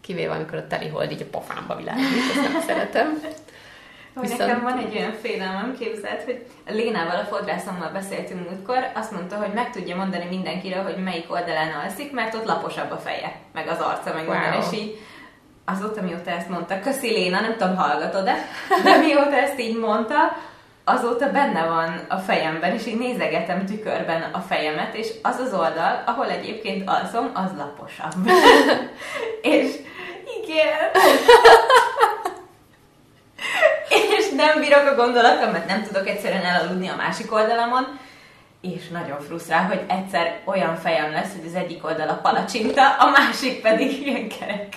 Kivéve, 0.00 0.32
amikor 0.32 0.58
a 0.58 0.66
teli 0.66 0.88
hold 0.88 1.10
így 1.10 1.22
a 1.22 1.30
pofámba 1.30 1.76
világít, 1.76 2.04
ezt 2.04 2.52
nem 2.52 2.60
szeretem. 2.66 3.20
Hogy 4.14 4.28
Viszont... 4.28 4.38
nekem 4.38 4.62
van 4.62 4.78
egy 4.78 4.96
olyan 4.96 5.12
félelmem, 5.12 5.76
képzelt, 5.78 6.22
hogy 6.22 6.46
Lénával, 6.66 7.16
a 7.16 7.24
fodrászommal 7.24 7.90
beszéltünk 7.92 8.48
múltkor, 8.48 8.90
azt 8.94 9.12
mondta, 9.12 9.36
hogy 9.36 9.52
meg 9.54 9.70
tudja 9.70 9.96
mondani 9.96 10.24
mindenkiről, 10.28 10.82
hogy 10.82 10.96
melyik 10.96 11.32
oldalán 11.32 11.72
alszik, 11.84 12.12
mert 12.12 12.34
ott 12.34 12.44
laposabb 12.44 12.90
a 12.90 12.96
feje, 12.96 13.36
meg 13.52 13.68
az 13.68 13.78
arca, 13.78 14.14
meg 14.14 14.26
wow. 14.26 14.38
minden, 14.38 14.60
és 14.60 14.78
így 14.78 14.98
azóta, 15.64 16.02
mióta 16.02 16.30
ezt 16.30 16.48
mondta, 16.48 16.80
köszi 16.80 17.10
Léna, 17.10 17.40
nem 17.40 17.56
tudom, 17.56 17.76
hallgatod-e, 17.76 18.36
de 18.84 18.96
mióta 18.96 19.36
ezt 19.36 19.60
így 19.60 19.78
mondta, 19.78 20.36
azóta 20.84 21.30
benne 21.30 21.66
van 21.66 22.04
a 22.08 22.16
fejemben, 22.16 22.72
és 22.72 22.86
így 22.86 22.98
nézegetem 22.98 23.66
tükörben 23.66 24.22
a 24.32 24.38
fejemet, 24.38 24.94
és 24.94 25.08
az 25.22 25.38
az 25.38 25.52
oldal, 25.52 26.02
ahol 26.06 26.30
egyébként 26.30 26.88
alszom, 26.88 27.30
az 27.34 27.50
laposabb. 27.56 28.30
és 29.56 29.74
igen. 30.42 30.90
és 34.18 34.30
nem 34.36 34.60
bírok 34.60 34.86
a 34.86 34.94
gondolatom, 34.94 35.50
mert 35.50 35.66
nem 35.66 35.82
tudok 35.82 36.08
egyszerűen 36.08 36.44
elaludni 36.44 36.88
a 36.88 36.96
másik 36.96 37.32
oldalamon, 37.32 37.98
és 38.62 38.88
nagyon 38.88 39.20
frusztrál, 39.20 39.66
hogy 39.66 39.80
egyszer 39.86 40.40
olyan 40.44 40.76
fejem 40.76 41.12
lesz, 41.12 41.32
hogy 41.36 41.46
az 41.46 41.54
egyik 41.54 41.84
oldal 41.84 42.08
a 42.08 42.14
palacsinta, 42.14 42.96
a 42.96 43.10
másik 43.10 43.60
pedig 43.60 44.06
ilyen 44.06 44.28
kerek. 44.28 44.76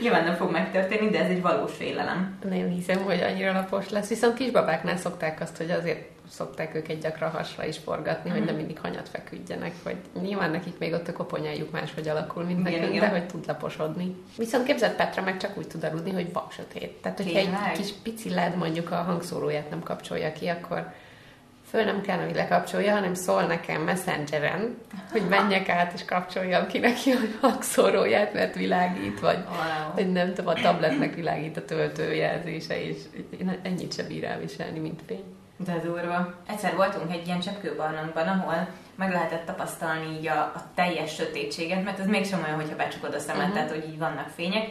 Nyilván 0.00 0.24
nem 0.24 0.34
fog 0.34 0.50
megtörténni, 0.50 1.10
de 1.10 1.18
ez 1.18 1.30
egy 1.30 1.42
valós 1.42 1.72
félelem. 1.76 2.38
Nem 2.48 2.68
hiszem, 2.68 3.02
hogy 3.02 3.20
annyira 3.20 3.52
lapos 3.52 3.90
lesz, 3.90 4.08
viszont 4.08 4.34
kisbabáknál 4.34 4.96
szokták 4.96 5.40
azt, 5.40 5.56
hogy 5.56 5.70
azért 5.70 6.12
szokták 6.30 6.74
őket 6.74 7.00
gyakran 7.00 7.30
hasra 7.30 7.66
is 7.66 7.78
forgatni, 7.78 8.30
mm. 8.30 8.32
hogy 8.32 8.44
nem 8.44 8.54
mindig 8.54 8.78
hanyat 8.80 9.08
feküdjenek, 9.08 9.72
hogy 9.82 9.96
nyilván 10.22 10.50
nekik 10.50 10.78
még 10.78 10.92
ott 10.92 11.08
a 11.08 11.12
koponyájuk 11.12 11.70
máshogy 11.70 12.08
alakul, 12.08 12.44
mint 12.44 12.58
igen, 12.58 12.72
nekünk, 12.72 12.94
igen. 12.94 13.08
de 13.10 13.18
hogy 13.18 13.26
tud 13.26 13.46
laposodni. 13.46 14.14
Viszont 14.36 14.64
képzett 14.64 14.96
Petra 14.96 15.22
meg 15.22 15.36
csak 15.36 15.56
úgy 15.56 15.66
tud 15.66 15.84
aludni, 15.84 16.12
hogy 16.12 16.32
vak 16.32 16.52
sötét. 16.52 16.92
Tehát, 16.92 17.16
hogyha 17.16 17.38
egy 17.38 17.72
kis 17.76 17.92
pici 18.02 18.30
led 18.30 18.56
mondjuk 18.56 18.90
a 18.90 18.96
hangszóróját 18.96 19.70
nem 19.70 19.82
kapcsolja 19.82 20.32
ki, 20.32 20.46
akkor 20.46 20.92
föl 21.70 21.84
nem 21.84 22.00
kell, 22.00 22.24
hogy 22.24 22.34
lekapcsolja, 22.34 22.92
hanem 22.92 23.14
szól 23.14 23.42
nekem 23.42 23.82
messengeren, 23.82 24.78
hogy 25.10 25.22
menjek 25.28 25.68
át 25.68 25.92
és 25.92 26.04
kapcsoljam 26.04 26.66
ki 26.66 26.78
neki 26.78 27.10
a 27.10 27.16
hangszóróját, 27.40 28.32
mert 28.32 28.54
világít, 28.54 29.20
vagy, 29.20 29.36
wow. 29.36 29.94
vagy 29.94 30.12
nem 30.12 30.34
tudom, 30.34 30.46
a 30.46 30.60
tabletnek 30.60 31.14
világít 31.14 31.56
a 31.56 31.64
töltőjelzése, 31.64 32.84
és 32.84 32.96
én 33.40 33.58
ennyit 33.62 33.94
sem 33.94 34.06
bír 34.06 34.24
elviselni, 34.24 34.78
mint 34.78 35.00
fény. 35.06 35.24
De 35.56 35.78
durva. 35.78 36.34
Egyszer 36.46 36.76
voltunk 36.76 37.12
egy 37.12 37.26
ilyen 37.26 37.40
cseppkőbarlangban, 37.40 38.28
ahol 38.28 38.68
meg 38.94 39.10
lehetett 39.12 39.46
tapasztalni 39.46 40.18
így 40.18 40.26
a, 40.26 40.38
a 40.38 40.62
teljes 40.74 41.14
sötétséget, 41.14 41.84
mert 41.84 41.98
ez 41.98 42.06
mégsem 42.06 42.42
olyan, 42.44 42.60
hogyha 42.60 42.76
becsukod 42.76 43.14
a 43.14 43.18
szemet, 43.18 43.40
uh-huh. 43.40 43.54
tehát 43.54 43.70
hogy 43.70 43.88
így 43.88 43.98
vannak 43.98 44.28
fények, 44.28 44.68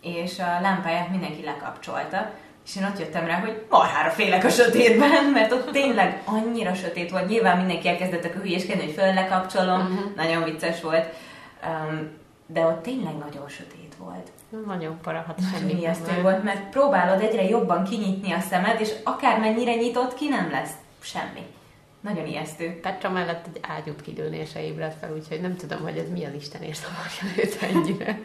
és 0.00 0.38
a 0.38 0.60
lámpáját 0.60 1.10
mindenki 1.10 1.44
lekapcsolta, 1.44 2.30
és 2.70 2.76
én 2.76 2.84
ott 2.84 2.98
jöttem 2.98 3.26
rá, 3.26 3.38
hogy 3.38 3.64
marhára 3.68 4.10
félek 4.10 4.44
a 4.44 4.48
sötétben, 4.48 5.24
mert 5.24 5.52
ott 5.52 5.70
tényleg 5.70 6.22
annyira 6.24 6.74
sötét 6.74 7.10
volt. 7.10 7.28
Nyilván 7.28 7.56
mindenki 7.56 7.88
elkezdett 7.88 8.24
a 8.24 8.38
hülyéskedni, 8.38 8.84
hogy 8.84 8.92
föl 8.92 9.14
lekapcsolom, 9.14 9.80
uh-huh. 9.80 10.14
nagyon 10.16 10.44
vicces 10.44 10.80
volt. 10.80 11.06
Um, 11.66 12.10
de 12.46 12.60
ott 12.60 12.82
tényleg 12.82 13.16
nagyon 13.16 13.48
sötét 13.48 13.94
volt. 13.98 14.30
Nagyon 14.66 14.98
parahat 15.02 15.38
semmi. 15.52 15.72
Ijesztő 15.72 16.22
volt, 16.22 16.42
mert 16.42 16.68
próbálod 16.68 17.22
egyre 17.22 17.44
jobban 17.44 17.84
kinyitni 17.84 18.32
a 18.32 18.40
szemed, 18.40 18.80
és 18.80 18.90
akármennyire 19.04 19.74
nyitott 19.74 20.14
ki, 20.14 20.28
nem 20.28 20.50
lesz 20.50 20.72
semmi. 21.00 21.46
Nagyon 22.00 22.26
ijesztő. 22.26 22.80
Petra 22.82 23.10
mellett 23.10 23.46
egy 23.46 23.60
ágyút 23.78 24.02
kidőnése 24.02 24.64
ébredt 24.64 24.98
fel, 25.00 25.12
úgyhogy 25.12 25.40
nem 25.40 25.56
tudom, 25.56 25.80
hogy 25.82 25.96
ez 25.96 26.10
mi 26.10 26.24
az 26.24 26.34
Istenért 26.34 26.78
zavarja 26.78 27.42
őt 27.44 27.62
ennyire. 27.62 28.18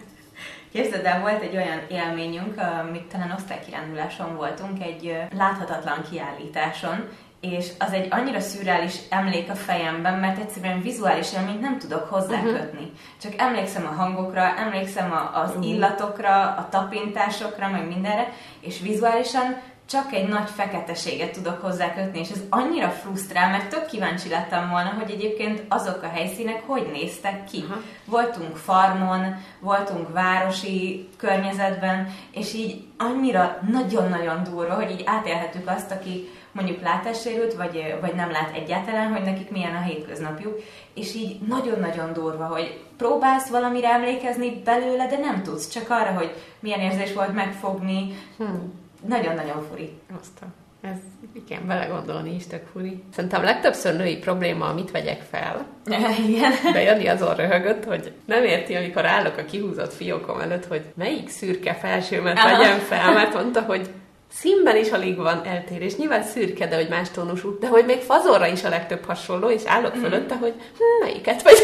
Képzeld 0.76 1.06
el, 1.06 1.22
volt 1.22 1.42
egy 1.42 1.56
olyan 1.56 1.80
élményünk, 1.90 2.58
amit 2.58 3.04
talán 3.12 3.32
osztálykiránduláson 3.32 4.36
voltunk, 4.36 4.82
egy 4.82 5.18
láthatatlan 5.38 6.02
kiállításon, 6.10 7.08
és 7.42 7.70
az 7.80 7.94
egy 7.94 8.08
annyira 8.10 8.40
szürreális 8.40 8.96
emlék 9.10 9.50
a 9.50 9.56
fejemben, 9.56 10.20
mert 10.20 10.40
egyszerűen 10.40 10.82
vizuális 10.82 11.34
élményt 11.34 11.62
nem 11.62 11.80
tudok 11.80 12.10
hozzákötni. 12.10 12.84
Uh-huh. 12.84 12.98
Csak 13.22 13.34
emlékszem 13.38 13.86
a 13.86 14.02
hangokra, 14.02 14.58
emlékszem 14.58 15.12
a, 15.12 15.42
az 15.42 15.50
uh-huh. 15.50 15.68
illatokra, 15.68 16.42
a 16.42 16.68
tapintásokra, 16.70 17.70
meg 17.70 17.88
mindenre, 17.88 18.34
és 18.60 18.82
vizuálisan 18.82 19.62
csak 19.90 20.14
egy 20.14 20.28
nagy 20.28 20.50
feketeséget 20.50 21.32
tudok 21.32 21.62
hozzá 21.62 21.94
kötni, 21.94 22.20
és 22.20 22.30
ez 22.30 22.42
annyira 22.50 22.90
frusztrál, 22.90 23.50
mert 23.50 23.70
tök 23.70 23.86
kíváncsi 23.86 24.30
lettem 24.30 24.70
volna, 24.70 24.90
hogy 24.90 25.12
egyébként 25.12 25.64
azok 25.68 26.04
a 26.04 26.08
helyszínek 26.08 26.64
hogy 26.66 26.90
néztek 26.92 27.44
ki. 27.44 27.64
Aha. 27.70 27.82
Voltunk 28.06 28.56
farmon, 28.56 29.36
voltunk 29.60 30.14
városi 30.14 31.08
környezetben, 31.18 32.16
és 32.32 32.54
így 32.54 32.84
annyira 32.98 33.60
nagyon-nagyon 33.72 34.44
durva, 34.44 34.74
hogy 34.74 34.92
így 34.92 35.04
átélhetük 35.06 35.70
azt, 35.70 35.92
aki 35.92 36.30
mondjuk 36.52 36.82
látássérült, 36.82 37.54
vagy, 37.54 37.96
vagy 38.02 38.16
nem 38.16 38.32
lát 38.32 38.56
egyáltalán, 38.56 39.12
hogy 39.12 39.22
nekik 39.22 39.50
milyen 39.50 39.76
a 39.76 39.82
hétköznapjuk, 39.82 40.60
és 40.94 41.16
így 41.16 41.40
nagyon-nagyon 41.48 42.14
durva, 42.14 42.46
hogy 42.46 42.84
próbálsz 42.98 43.50
valamire 43.50 43.90
emlékezni 43.90 44.62
belőle, 44.64 45.08
de 45.08 45.18
nem 45.18 45.44
tudsz, 45.44 45.70
csak 45.70 45.90
arra, 45.90 46.12
hogy 46.12 46.36
milyen 46.60 46.80
érzés 46.80 47.14
volt 47.14 47.34
megfogni, 47.34 48.16
hmm 48.38 48.84
nagyon-nagyon 49.08 49.64
furi. 49.70 49.92
Aztán. 50.20 50.54
Ez 50.82 50.98
igen, 51.34 51.68
belegondolni 51.68 52.36
is 52.36 52.48
tök 52.48 52.66
furi. 52.72 53.04
Szerintem 53.14 53.44
legtöbbször 53.44 53.96
női 53.96 54.18
probléma, 54.18 54.74
mit 54.74 54.92
vegyek 54.92 55.22
fel. 55.30 55.66
Igen. 56.28 56.52
De 56.74 56.82
Jani 56.82 57.08
azon 57.08 57.36
röhögött, 57.36 57.84
hogy 57.84 58.12
nem 58.26 58.44
érti, 58.44 58.76
amikor 58.76 59.06
állok 59.06 59.38
a 59.38 59.46
kihúzott 59.46 59.94
fiókom 59.94 60.40
előtt, 60.40 60.66
hogy 60.66 60.82
melyik 60.96 61.30
szürke 61.30 61.74
felsőmet 61.74 62.44
vegyem 62.44 62.80
fel, 62.80 63.14
mert 63.14 63.34
mondta, 63.34 63.62
hogy 63.62 63.90
színben 64.32 64.76
is 64.76 64.92
alig 64.92 65.18
van 65.18 65.46
eltérés. 65.46 65.96
Nyilván 65.96 66.24
szürke, 66.24 66.68
de 66.68 66.76
hogy 66.76 66.90
más 66.90 67.12
tónusú, 67.12 67.60
de 67.60 67.68
hogy 67.68 67.86
még 67.86 68.02
fazorra 68.02 68.48
is 68.48 68.64
a 68.64 68.70
legtöbb 68.70 69.04
hasonló, 69.04 69.50
és 69.50 69.62
állok 69.66 69.98
mm. 69.98 70.02
fölötte, 70.02 70.36
hogy 70.36 70.54
hm, 70.78 71.06
melyiket 71.06 71.42
vagy. 71.42 71.58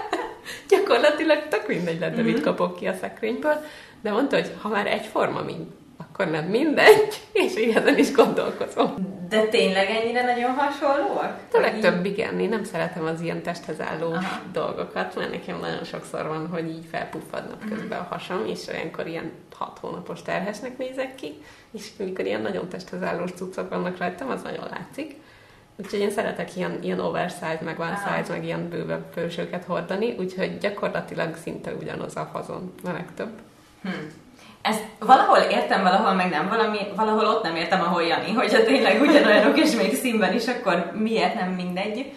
Gyakorlatilag 0.68 1.48
tök 1.48 1.66
mindegy 1.66 2.00
lett, 2.00 2.14
de 2.14 2.22
mit 2.22 2.38
mm. 2.38 2.42
kapok 2.42 2.76
ki 2.76 2.86
a 2.86 2.94
szekrényből. 3.00 3.64
De 4.02 4.10
mondta, 4.10 4.36
hogy 4.36 4.50
ha 4.60 4.68
már 4.68 4.86
egyforma, 4.86 5.42
mint 5.42 5.70
akkor 6.08 6.30
nem 6.30 6.44
mindegy, 6.44 7.22
és 7.32 7.54
ezen 7.54 7.98
is 7.98 8.12
gondolkozom. 8.12 8.94
De 9.28 9.42
tényleg 9.42 9.90
ennyire 9.90 10.24
nagyon 10.24 10.50
hasonlóak? 10.50 11.40
A 11.52 11.60
legtöbb 11.60 12.04
igen, 12.04 12.40
én 12.40 12.48
nem 12.48 12.64
szeretem 12.64 13.04
az 13.04 13.20
ilyen 13.20 13.42
testhez 13.42 13.80
álló 13.80 14.12
Aha. 14.12 14.40
dolgokat, 14.52 15.16
mert 15.16 15.30
nekem 15.30 15.58
nagyon 15.60 15.84
sokszor 15.84 16.26
van, 16.26 16.48
hogy 16.48 16.68
így 16.68 16.84
felpuffadnak 16.90 17.62
uh-huh. 17.62 17.78
közben 17.78 17.98
a 17.98 18.06
hasam, 18.10 18.46
és 18.46 18.66
olyankor 18.68 19.06
ilyen 19.06 19.30
hat 19.54 19.78
hónapos 19.80 20.22
terhesnek 20.22 20.78
nézek 20.78 21.14
ki, 21.14 21.42
és 21.70 21.88
amikor 21.98 22.24
ilyen 22.24 22.42
nagyon 22.42 22.68
testhez 22.68 23.02
álló 23.02 23.26
cuccok 23.26 23.68
vannak 23.68 23.98
rajtam, 23.98 24.30
az 24.30 24.42
nagyon 24.42 24.66
látszik. 24.70 25.14
Úgyhogy 25.76 26.00
én 26.00 26.10
szeretek 26.10 26.56
ilyen, 26.56 26.78
ilyen 26.82 27.00
oversize, 27.00 27.60
meg 27.64 27.80
one 27.80 27.96
size, 27.96 28.32
meg 28.32 28.44
ilyen 28.44 28.68
bővebb 28.68 29.04
fősöket 29.12 29.64
hordani, 29.64 30.14
úgyhogy 30.18 30.58
gyakorlatilag 30.58 31.36
szinte 31.36 31.72
ugyanaz 31.74 32.16
a 32.16 32.28
fazon, 32.32 32.72
a 32.84 32.90
legtöbb. 32.90 33.30
Hm. 33.82 33.88
Ezt 34.62 34.82
valahol 34.98 35.38
értem, 35.38 35.82
valahol 35.82 36.12
meg 36.12 36.30
nem, 36.30 36.48
valami, 36.48 36.78
valahol 36.96 37.24
ott 37.26 37.42
nem 37.42 37.56
értem, 37.56 37.80
ahol 37.80 38.02
Jani, 38.02 38.32
hogyha 38.32 38.64
tényleg 38.64 39.00
ugyanolyanok 39.00 39.58
és 39.58 39.74
még 39.74 39.94
színben 39.94 40.34
is, 40.34 40.46
akkor 40.46 40.92
miért 40.94 41.34
nem 41.34 41.48
mindegy. 41.48 42.12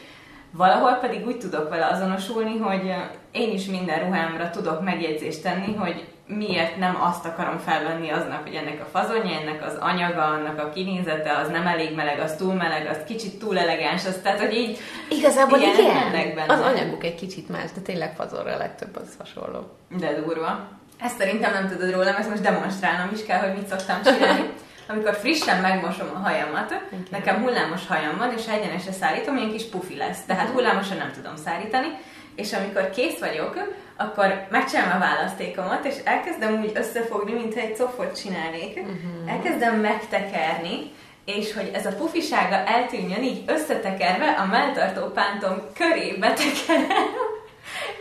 Valahol 0.52 0.94
pedig 0.94 1.26
úgy 1.26 1.38
tudok 1.38 1.70
vele 1.70 1.88
azonosulni, 1.88 2.58
hogy 2.58 2.94
én 3.32 3.54
is 3.54 3.66
minden 3.66 4.00
ruhámra 4.00 4.50
tudok 4.50 4.84
megjegyzést 4.84 5.42
tenni, 5.42 5.76
hogy 5.76 6.06
miért 6.28 6.78
nem 6.78 6.98
azt 7.02 7.26
akarom 7.26 7.58
felvenni 7.58 8.10
aznap, 8.10 8.44
hogy 8.44 8.56
ennek 8.56 8.82
a 8.82 8.98
fazonja, 8.98 9.40
ennek 9.40 9.66
az 9.66 9.78
anyaga, 9.80 10.24
annak 10.24 10.60
a 10.60 10.70
kinézete, 10.70 11.38
az 11.38 11.48
nem 11.48 11.68
elég 11.68 11.96
meleg, 11.96 12.20
az 12.20 12.36
túl 12.36 12.54
meleg, 12.54 12.88
az 12.88 12.98
kicsit 13.08 13.40
túl 13.40 13.58
elegáns, 13.60 14.06
az 14.06 14.20
tehát, 14.24 14.40
hogy 14.40 14.54
így 14.54 14.78
Igazából 15.10 15.60
Igen, 15.60 16.36
benne. 16.36 16.54
az 16.54 16.60
anyaguk 16.60 17.04
egy 17.04 17.16
kicsit 17.16 17.50
más, 17.50 17.72
de 17.72 17.82
tényleg 17.82 18.16
fazonra 18.16 18.54
a 18.54 18.58
legtöbb 18.58 18.96
az 18.96 19.16
hasonló. 19.18 19.60
De 20.00 20.22
durva. 20.22 20.68
Ezt 21.02 21.18
szerintem 21.18 21.54
nem 21.54 21.68
tudod 21.68 21.92
rólam, 21.92 22.16
ezt 22.16 22.30
most 22.30 22.42
demonstrálnom 22.42 23.14
is 23.14 23.26
kell, 23.26 23.40
hogy 23.40 23.54
mit 23.54 23.68
szoktam 23.68 24.02
csinálni. 24.04 24.50
Amikor 24.88 25.14
frissen 25.14 25.62
megmosom 25.62 26.08
a 26.14 26.18
hajamat, 26.18 26.82
Igen. 26.92 27.08
nekem 27.12 27.42
hullámos 27.42 27.88
hajam 27.88 28.18
van, 28.18 28.34
és 28.38 28.46
ha 28.46 28.54
egyenesre 28.54 28.92
szállítom, 28.92 29.38
ilyen 29.38 29.52
kis 29.52 29.64
pufi 29.64 29.96
lesz. 29.96 30.20
Tehát 30.28 30.50
hullámosan 30.50 30.98
nem 30.98 31.12
tudom 31.12 31.36
szállítani. 31.36 31.88
És 32.36 32.54
amikor 32.54 32.90
kész 32.90 33.20
vagyok, 33.20 33.74
akkor 33.98 34.48
megcsinálom 34.50 34.96
a 34.96 35.06
választékomat, 35.06 35.86
és 35.86 35.96
elkezdem 36.04 36.60
úgy 36.60 36.72
összefogni, 36.74 37.34
mintha 37.34 37.60
egy 37.60 37.76
cofot 37.76 38.22
csinálnék. 38.22 38.78
Uh-huh. 38.78 39.32
Elkezdem 39.34 39.80
megtekerni, 39.80 40.92
és 41.26 41.54
hogy 41.54 41.72
ez 41.74 41.86
a 41.86 41.96
pufisága 41.96 42.56
eltűnjön, 42.56 43.24
így 43.24 43.44
összetekerve 43.46 44.30
a 44.30 44.46
melltartó 44.46 45.06
pántom 45.06 45.62
körébe 45.74 46.34
tekerem, 46.34 47.06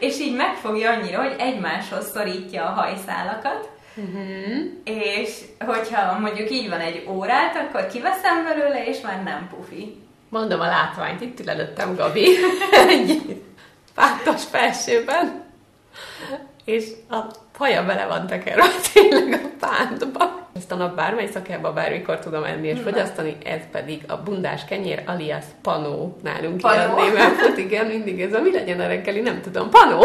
és 0.05 0.21
így 0.21 0.37
megfogja 0.37 0.91
annyira, 0.91 1.23
hogy 1.23 1.35
egymáshoz 1.39 2.11
szorítja 2.11 2.65
a 2.65 2.73
hajszálakat, 2.81 3.73
Uh-huh. 3.97 4.65
és 4.85 5.41
hogyha 5.59 6.19
mondjuk 6.19 6.51
így 6.51 6.69
van 6.69 6.81
egy 6.81 7.07
órát, 7.09 7.57
akkor 7.57 7.87
kiveszem 7.87 8.45
belőle, 8.45 8.87
és 8.87 9.01
már 9.01 9.23
nem 9.23 9.49
pufi. 9.57 10.01
Mondom 10.29 10.61
a 10.61 10.67
látványt, 10.67 11.21
itt 11.21 11.41
ül 11.41 11.51
előttem 11.51 11.95
Gabi, 11.97 12.29
egy 12.89 13.43
pártos 13.95 14.45
felsőben, 14.45 15.43
és 16.65 16.85
a 17.11 17.17
haja 17.59 17.85
bele 17.85 18.07
van 18.07 18.27
tekerve 18.27 18.65
tényleg 18.93 19.33
a 19.45 19.67
pántba. 19.67 20.44
Ezt 20.57 20.73
a 20.73 20.75
nap 20.75 20.97
bármely 20.97 21.27
szakába 21.27 21.73
bármikor 21.73 22.19
tudom 22.19 22.45
enni 22.45 22.67
és 22.69 22.79
fogyasztani, 22.83 23.37
ez 23.45 23.61
pedig 23.73 24.05
a 24.09 24.17
bundás 24.17 24.65
kenyér 24.65 25.03
alias 25.07 25.45
panó 25.63 26.17
nálunk 26.23 26.61
Panó. 26.61 26.99
ilyen 26.99 27.31
fut, 27.35 27.59
igen, 27.59 27.87
mindig 27.87 28.21
ez 28.21 28.33
a 28.33 28.41
mi 28.41 28.53
legyen 28.53 28.81
a 28.81 28.87
reggeli, 28.87 29.21
nem 29.21 29.41
tudom, 29.41 29.71
panó. 29.71 30.05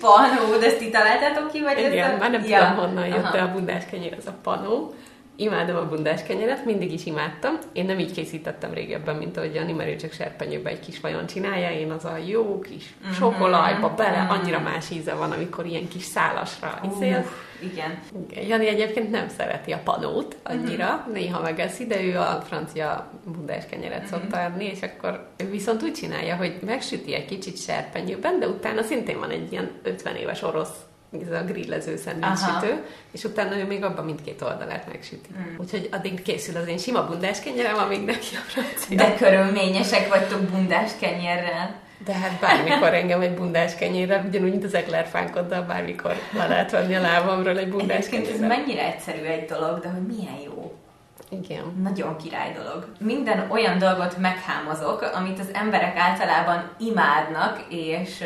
Panó, 0.00 0.58
de 0.60 0.66
ezt 0.66 0.78
ti 0.78 0.90
találtátok 0.90 1.50
ki, 1.52 1.62
vagy 1.62 1.78
Igen, 1.78 2.08
ez 2.08 2.14
a... 2.14 2.16
már 2.18 2.30
nem 2.30 2.44
Ja. 2.44 2.58
tudom 2.58 2.76
honnan 2.86 3.06
jött 3.06 3.24
Aha. 3.34 3.38
a 3.38 3.52
bundás 3.52 3.82
kenyér, 3.90 4.14
az 4.18 4.26
a 4.26 4.34
panó. 4.42 4.94
Imádom 5.40 5.76
a 5.76 5.88
bundás 5.88 6.22
kenyeret, 6.22 6.64
mindig 6.64 6.92
is 6.92 7.06
imádtam. 7.06 7.58
Én 7.72 7.84
nem 7.84 7.98
így 7.98 8.12
készítettem 8.12 8.72
régebben, 8.74 9.16
mint 9.16 9.36
ahogy 9.36 9.74
ő 9.86 9.96
csak 9.96 10.12
serpenyőbe 10.12 10.70
egy 10.70 10.80
kis 10.80 11.00
vajon 11.00 11.26
csinálja. 11.26 11.70
Én 11.70 11.90
az 11.90 12.04
a 12.04 12.16
jó 12.26 12.58
kis 12.60 12.94
Mhm. 13.02 13.12
sokolajba 13.12 13.94
bele, 13.94 14.26
annyira 14.30 14.60
más 14.60 14.90
íze 14.90 15.14
van, 15.14 15.30
amikor 15.32 15.66
ilyen 15.66 15.88
kis 15.88 16.02
szálasra. 16.02 16.80
Uff, 16.84 17.00
igen. 17.60 17.98
Jani 18.48 18.68
egyébként 18.68 19.10
nem 19.10 19.28
szereti 19.28 19.72
a 19.72 19.80
panót 19.84 20.36
annyira, 20.42 21.02
Mhm. 21.04 21.12
néha 21.12 21.40
megeszi, 21.42 21.86
de 21.86 22.02
ő 22.02 22.18
a 22.18 22.42
francia 22.46 23.10
bundás 23.24 23.66
kenyeret 23.70 24.00
Mhm. 24.02 24.08
szokta 24.08 24.38
enni, 24.40 24.64
és 24.64 24.80
akkor 24.82 25.26
ő 25.36 25.50
viszont 25.50 25.82
úgy 25.82 25.92
csinálja, 25.92 26.36
hogy 26.36 26.58
megsüti 26.66 27.14
egy 27.14 27.24
kicsit 27.26 27.58
serpenyőben, 27.62 28.38
de 28.38 28.46
utána 28.48 28.82
szintén 28.82 29.18
van 29.18 29.30
egy 29.30 29.52
ilyen 29.52 29.70
50 29.82 30.16
éves 30.16 30.42
orosz 30.42 30.76
ez 31.12 31.40
a 31.40 31.44
grillező 31.44 31.96
szendvicsütő, 31.96 32.84
és 33.12 33.24
utána 33.24 33.56
ő 33.56 33.66
még 33.66 33.84
abban 33.84 34.04
mindkét 34.04 34.42
oldalát 34.42 34.86
megsüti. 34.92 35.28
Mm. 35.38 35.58
Úgyhogy 35.58 35.88
addig 35.92 36.22
készül 36.22 36.56
az 36.56 36.66
én 36.66 36.78
sima 36.78 37.06
bundás 37.06 37.40
kenyerem, 37.40 37.76
amíg 37.76 38.04
neki 38.04 38.34
a 38.34 38.38
francia. 38.50 38.96
De 38.96 39.14
körülményesek 39.14 40.08
vagytok 40.08 40.40
bundás 40.40 40.90
kenyérrel. 41.00 41.74
De 42.04 42.12
hát 42.14 42.40
bármikor 42.40 42.94
engem 42.94 43.20
egy 43.20 43.34
bundás 43.34 43.74
kenyérrel, 43.74 44.24
ugyanúgy, 44.28 44.50
mint 44.50 44.64
az 44.64 44.74
eklerfánkoddal, 44.74 45.62
bármikor 45.62 46.14
le 46.32 46.46
lehet 46.46 46.70
venni 46.70 46.94
a 46.94 47.00
lábamról 47.00 47.58
egy 47.58 47.68
bundás 47.68 47.96
Egyébként 47.96 48.26
ez 48.26 48.32
kenyérrel. 48.32 48.56
mennyire 48.58 48.84
egyszerű 48.86 49.24
egy 49.24 49.44
dolog, 49.44 49.80
de 49.80 49.88
hogy 49.88 50.16
milyen 50.16 50.38
jó. 50.44 50.78
Igen. 51.30 51.80
Nagyon 51.82 52.16
király 52.16 52.52
dolog. 52.52 52.86
Minden 52.98 53.46
olyan 53.50 53.78
dolgot 53.78 54.18
meghámozok, 54.18 55.10
amit 55.14 55.38
az 55.38 55.48
emberek 55.52 55.96
általában 55.96 56.70
imádnak, 56.78 57.64
és, 57.68 58.24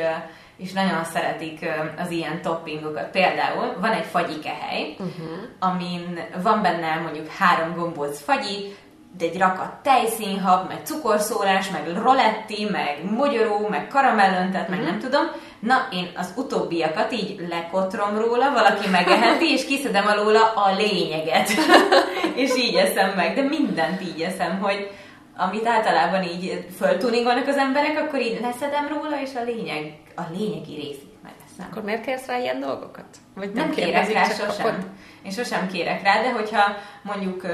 és 0.63 0.73
nagyon 0.73 1.05
szeretik 1.05 1.67
az 1.99 2.11
ilyen 2.11 2.43
toppingokat. 2.43 3.11
Például 3.11 3.77
van 3.81 3.91
egy 3.93 4.05
fagyikehely, 4.05 4.97
Uh-huh. 4.99 5.39
amin 5.59 6.21
van 6.43 6.63
benne 6.63 7.01
mondjuk 7.03 7.27
három 7.29 7.75
gombóc 7.75 8.23
fagyi, 8.23 8.75
de 9.19 9.25
egy 9.25 9.39
rakat 9.39 9.73
tejszínhab, 9.83 10.69
meg 10.69 10.81
cukorszórás, 10.85 11.71
meg 11.71 11.97
roletti, 12.03 12.69
meg 12.71 12.99
mogyoró, 13.17 13.67
meg 13.69 13.89
karamellöntet, 13.89 14.69
meg 14.69 14.83
nem 14.83 14.99
tudom. 14.99 15.25
Na, 15.61 15.89
én 15.93 16.11
az 16.17 16.33
utóbbiakat 16.37 17.13
így 17.13 17.47
lekotrom 17.49 18.19
róla, 18.19 18.53
valaki 18.53 18.89
megeheti, 18.89 19.53
és 19.53 19.65
kiszedem 19.65 20.07
alóla 20.07 20.53
a 20.55 20.75
lényeget. 20.77 21.51
és 22.43 22.57
így 22.57 22.75
eszem 22.75 23.11
meg, 23.17 23.35
de 23.35 23.43
mindent 23.43 24.03
így 24.03 24.21
eszem, 24.21 24.59
hogy 24.61 24.91
amit 25.37 25.67
általában 25.67 26.23
így 26.23 26.67
föltuningolnak 26.77 27.47
az 27.47 27.57
emberek, 27.57 27.99
akkor 27.99 28.21
így 28.21 28.41
leszedem 28.41 28.89
róla, 28.89 29.21
és 29.21 29.31
a 29.35 29.43
lényeg, 29.45 29.93
a 30.17 30.23
lényegi 30.31 30.75
részét 30.75 31.17
megeszem. 31.23 31.67
Akkor 31.71 31.83
miért 31.83 32.05
kérsz 32.05 32.27
rá 32.27 32.39
ilyen 32.39 32.61
dolgokat? 32.61 33.07
Vagy 33.35 33.53
Nem 33.53 33.71
kérek 33.71 33.91
kérdezik, 33.91 34.15
rá 34.15 34.23
csak 34.23 34.37
kapod? 34.37 34.55
sosem. 34.55 34.99
Én 35.23 35.31
sosem 35.31 35.69
kérek 35.73 36.03
rá, 36.03 36.23
de 36.23 36.33
hogyha 36.33 36.63
mondjuk 37.03 37.47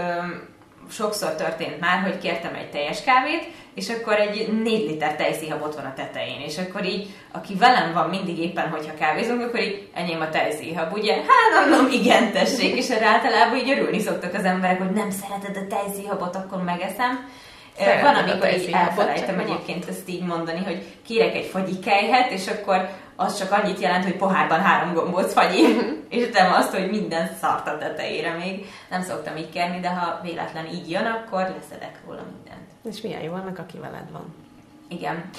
sokszor 0.91 1.35
történt 1.35 1.81
már, 1.81 2.03
hogy 2.03 2.19
kértem 2.19 2.55
egy 2.55 2.71
teljes 2.71 3.03
kávét, 3.03 3.45
és 3.75 3.89
akkor 3.89 4.15
egy 4.15 4.63
4 4.63 4.91
liter 4.91 5.17
tejszínhab 5.17 5.63
ott 5.63 5.75
van 5.75 5.85
a 5.85 5.95
tetején, 5.95 6.41
és 6.41 6.59
akkor 6.59 6.85
így, 6.85 7.15
aki 7.33 7.55
velem 7.55 7.93
van 7.93 8.09
mindig 8.09 8.39
éppen, 8.39 8.69
hogyha 8.69 8.95
kávézunk, 8.95 9.43
akkor 9.43 9.61
így 9.61 9.89
enyém 9.95 10.21
a 10.21 10.29
tejszínhab, 10.29 10.93
ugye? 10.93 11.15
Hát 11.15 11.69
mondom, 11.69 11.93
igen, 11.93 12.33
tessék, 12.33 12.77
és 12.77 12.91
erre 12.91 13.07
általában 13.07 13.59
így 13.59 13.71
örülni 13.71 14.01
szoktak 14.01 14.35
az 14.35 14.45
emberek, 14.45 14.79
hogy 14.79 14.91
nem 14.91 15.11
szereted 15.11 15.57
a 15.57 15.67
tejszínhabot, 15.67 16.37
akkor 16.37 16.63
megeszem. 16.63 17.29
Ö, 17.79 17.83
Szereted 17.83 18.03
Van, 18.03 18.15
amikor 18.15 18.53
így 18.53 18.71
elfelejtem 18.73 19.37
nem 19.37 19.45
egyébként 19.45 19.89
ezt 19.89 20.09
így 20.09 20.23
mondani, 20.23 20.65
hogy 20.65 20.87
kérek 21.07 21.35
egy 21.35 21.47
fagyikelyhet, 21.47 22.31
és 22.31 22.47
akkor 22.47 22.89
az 23.17 23.39
csak 23.39 23.53
annyit 23.53 23.81
jelent, 23.81 24.05
hogy 24.05 24.17
pohárban 24.17 24.61
három 24.61 24.95
gombóc 24.95 25.33
fagyi, 25.33 25.63
és 26.09 26.27
utána 26.27 26.57
azt, 26.57 26.75
hogy 26.75 26.91
minden 26.91 27.31
szart 27.41 27.69
a 27.69 27.79
tetejére 27.79 28.33
még. 28.33 28.67
Nem 28.91 29.03
szoktam 29.03 29.37
így 29.37 29.51
kérni, 29.51 29.81
de 29.81 29.89
ha 29.89 30.21
véletlen 30.23 30.67
így 30.67 30.91
jön, 30.91 31.05
akkor 31.07 31.41
leszedek 31.41 32.01
róla 32.07 32.23
mindent. 32.33 32.97
És 32.97 33.01
milyen 33.01 33.23
jó 33.23 33.33
annak, 33.33 33.59
aki 33.59 33.79
veled 33.79 34.11
van. 34.13 34.35
Igen. 34.89 35.31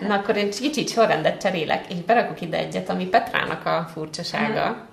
Na 0.00 0.14
akkor 0.14 0.36
én 0.36 0.50
kicsit 0.50 0.88
sorrendet 0.88 1.40
cserélek, 1.40 1.92
és 1.92 1.96
berakok 1.96 2.40
ide 2.40 2.58
egyet, 2.58 2.88
ami 2.88 3.06
Petrának 3.06 3.66
a 3.66 3.88
furcsasága. 3.92 4.86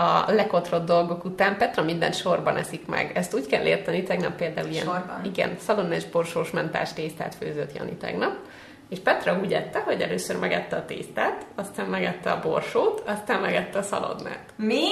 A 0.00 0.32
lekotrott 0.32 0.86
dolgok 0.86 1.24
után 1.24 1.56
Petra 1.56 1.82
mindent 1.82 2.14
sorban 2.14 2.56
eszik 2.56 2.86
meg. 2.86 3.10
Ezt 3.14 3.34
úgy 3.34 3.46
kell 3.46 3.64
érteni, 3.64 4.02
tegnap 4.02 4.36
például 4.36 4.68
ilyen... 4.68 4.84
Sorban? 4.84 5.24
Igen, 5.24 5.56
szalonnás 5.58 6.04
borsós 6.04 6.50
mentás 6.50 6.92
tésztát 6.92 7.34
főzött 7.34 7.76
Jani 7.76 7.92
tegnap. 7.92 8.36
És 8.88 8.98
Petra 8.98 9.38
úgy 9.42 9.52
ette, 9.52 9.80
hogy 9.80 10.00
először 10.00 10.38
megette 10.38 10.76
a 10.76 10.84
tésztát, 10.84 11.46
aztán 11.54 11.86
megette 11.86 12.30
a 12.30 12.40
borsót, 12.40 13.02
aztán 13.06 13.40
megette 13.40 13.78
a 13.78 13.82
szalonnát. 13.82 14.44
Mi? 14.56 14.84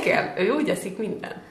Igen, 0.00 0.34
ő 0.38 0.50
úgy 0.50 0.68
eszik 0.68 0.98
minden. 0.98 1.42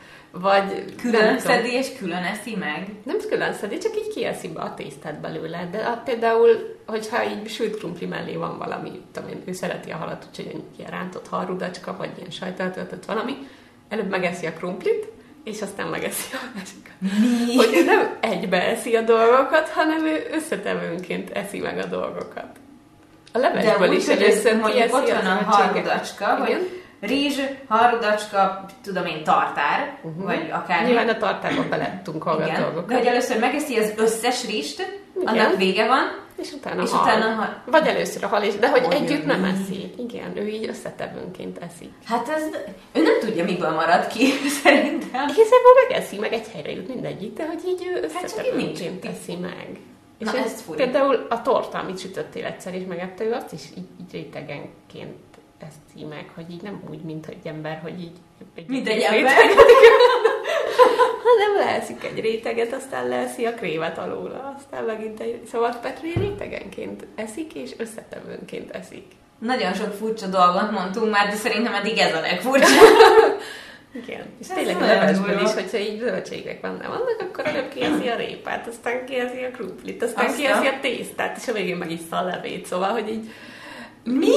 Vagy 0.41 0.95
Külön 1.01 1.39
szedi 1.39 1.73
és 1.73 1.87
külön 1.97 2.23
eszi 2.23 2.55
meg? 2.55 2.87
Nem 3.03 3.17
külön 3.29 3.53
szedi, 3.53 3.77
csak 3.77 3.95
így 3.95 4.13
kieszi 4.13 4.47
be 4.47 4.61
a 4.61 4.73
tésztát 4.73 5.19
belőle. 5.19 5.67
De 5.71 5.77
a, 5.77 6.01
például, 6.05 6.77
hogyha 6.85 7.23
így 7.23 7.49
sült 7.49 7.77
krumpli 7.77 8.05
mellé 8.05 8.35
van 8.35 8.57
valami, 8.57 9.01
tudom 9.11 9.29
én, 9.29 9.41
ő 9.45 9.51
szereti 9.51 9.91
a 9.91 9.95
halat, 9.95 10.27
úgyhogy 10.29 10.47
egy 10.47 10.63
ilyen 10.77 10.91
rántott 10.91 11.27
halrudacska, 11.27 11.95
vagy 11.97 12.11
ilyen 12.17 12.29
sajttal 12.29 12.71
töltött 12.71 13.05
valami, 13.05 13.37
előbb 13.89 14.09
megeszi 14.09 14.45
a 14.45 14.53
krumplit, 14.53 15.07
és 15.43 15.61
aztán 15.61 15.87
megeszi 15.87 16.33
a 16.33 16.37
másikat. 16.55 16.93
Mi? 16.99 17.55
Hogy 17.55 17.75
ő 17.75 17.83
nem 17.83 18.17
egybe 18.19 18.63
eszi 18.63 18.95
a 18.95 19.01
dolgokat, 19.01 19.69
hanem 19.69 20.05
ő 20.05 20.27
összetevőnként 20.31 21.29
eszi 21.29 21.59
meg 21.59 21.77
a 21.77 21.85
dolgokat. 21.85 22.57
A 23.33 23.37
levesből 23.37 23.91
is 23.91 24.07
hogy 24.61 24.89
ott 24.91 25.09
van 25.09 25.25
a 25.25 25.43
harudacska, 25.43 26.25
hogy 26.25 26.82
rizs, 27.07 27.39
harudacska, 27.67 28.65
tudom 28.83 29.05
én, 29.05 29.23
tartár, 29.23 29.97
Uh-huh. 30.03 30.23
vagy 30.23 30.49
akár 30.51 30.85
Nyilván 30.85 31.09
a 31.09 31.17
tartárba 31.17 31.63
belettünk 31.69 32.25
a 32.25 32.35
Igen, 32.41 32.53
de 32.55 32.61
dolgokat. 32.61 32.97
hogy 32.97 33.05
először 33.05 33.39
megeszi 33.39 33.77
az 33.77 33.93
összes 33.97 34.45
rist, 34.45 34.79
Igen. 35.21 35.27
annak 35.37 35.57
vége 35.57 35.87
van, 35.87 36.21
És 36.35 36.51
utána 36.51 36.81
és 36.83 36.89
hal. 36.91 37.01
utána 37.03 37.35
hal. 37.35 37.61
Vagy 37.65 37.87
először 37.87 38.23
a 38.23 38.27
hal 38.27 38.43
is, 38.43 38.55
de 38.55 38.69
hogy 38.69 38.85
Hogy 38.85 38.93
együtt 38.95 39.25
nem 39.25 39.43
eszi. 39.43 39.93
Igen, 39.97 40.37
ő 40.37 40.47
így 40.47 40.67
összetevőnként 40.67 41.57
eszi. 41.57 41.89
Hát 42.05 42.27
ez, 42.29 42.43
ő 42.93 43.01
nem 43.01 43.19
tudja, 43.19 43.43
miből 43.43 43.71
marad 43.71 44.07
ki, 44.07 44.25
szerintem. 44.63 45.27
Igazából 45.27 45.73
megeszi, 45.87 46.17
meg 46.19 46.33
egy 46.33 46.47
helyre 46.53 46.71
jut 46.71 46.87
mindegyik, 46.87 47.33
de 47.33 47.45
hogy 47.47 47.61
így 47.67 47.87
ő 47.87 47.93
Hát 48.01 48.01
nincs. 48.11 48.23
összetevőként 48.23 49.05
eszi 49.05 49.35
meg. 49.35 49.67
És 50.17 50.31
Na, 50.31 50.37
ez 50.37 50.45
ez 50.45 50.75
például 50.75 51.25
a 51.29 51.41
torta, 51.41 51.77
amit 51.79 51.99
sütöttél 51.99 52.45
egyszer, 52.45 52.73
és 52.75 52.83
megette 52.87 53.23
ő, 53.23 53.31
azt 53.31 53.53
is 53.53 53.61
így, 53.77 53.85
így 54.01 54.11
rétegenként 54.11 55.13
ezt 55.67 56.09
meg, 56.09 56.31
hogy 56.35 56.51
így 56.51 56.61
nem 56.61 56.83
úgy, 56.89 57.01
mint 57.01 57.27
egy 57.27 57.47
ember, 57.47 57.79
hogy 57.81 57.99
így... 57.99 58.17
Egy 58.55 58.67
Mint 58.67 58.87
egy 58.87 59.01
ember. 59.01 59.33
hanem 61.23 61.67
leeszik 61.67 62.03
egy 62.03 62.19
réteget, 62.19 62.73
aztán 62.73 63.07
leeszi 63.07 63.45
a 63.45 63.53
krémet 63.53 63.97
alóla, 63.97 64.55
aztán 64.57 64.83
megint 64.83 65.19
egy... 65.19 65.45
Szóval 65.51 65.79
Petri 65.81 66.13
rétegenként 66.15 67.05
eszik, 67.15 67.53
és 67.53 67.71
összetevőnként 67.77 68.71
eszik. 68.71 69.05
Nagyon 69.39 69.73
sok 69.73 69.93
furcsa 69.93 70.27
dolgot 70.27 70.71
mondtunk 70.71 71.11
már, 71.11 71.29
de 71.29 71.35
szerintem 71.35 71.73
eddig 71.73 71.97
ez 71.97 72.15
a 72.15 72.19
legfurcsább. 72.19 72.69
Igen. 74.03 74.25
És 74.39 74.47
Ez 74.49 74.55
tényleg 74.55 74.81
a 74.81 74.85
levesből 74.85 75.41
is, 75.41 75.53
hogyha 75.53 75.77
így 75.77 75.99
zöldségek 75.99 76.61
benne 76.61 76.87
vannak, 76.87 77.15
akkor 77.19 77.45
előbb 77.45 77.69
kieszi 77.69 78.07
a 78.07 78.15
répát, 78.15 78.67
aztán 78.67 79.05
kieszi 79.05 79.43
a 79.43 79.51
kruplit, 79.51 80.03
aztán 80.03 80.25
Aztán. 80.25 80.39
kieszi 80.39 80.67
a 80.67 80.79
tésztát, 80.81 81.37
és 81.37 81.47
a 81.47 81.53
végén 81.53 81.75
meg 81.77 81.91
a 82.09 82.21
levét, 82.21 82.65
szóval, 82.65 82.89
hogy 82.89 83.09
így 83.09 83.29
Mi? 84.03 84.35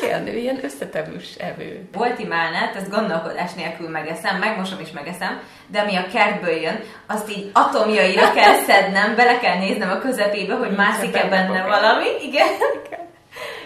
kell, 0.00 0.26
ő 0.26 0.36
ilyen 0.36 0.64
összetevős 0.64 1.34
evő. 1.34 1.88
Bolti 1.92 2.24
málnát, 2.24 2.76
ezt 2.76 2.90
gondolkodás 2.90 3.52
nélkül 3.54 3.88
megeszem, 3.88 4.38
megmosom 4.38 4.80
és 4.80 4.90
megeszem, 4.90 5.40
de 5.66 5.80
ami 5.80 5.96
a 5.96 6.06
kertből 6.12 6.54
jön, 6.54 6.80
azt 7.06 7.30
így 7.30 7.50
atomjaira 7.52 8.32
kell 8.32 8.54
szednem, 8.66 9.14
bele 9.16 9.38
kell 9.38 9.58
néznem 9.58 9.90
a 9.90 9.98
közepébe, 9.98 10.54
hogy 10.54 10.76
mászik-e 10.76 11.28
benne 11.28 11.62
valami, 11.62 12.06
igen. 12.22 12.46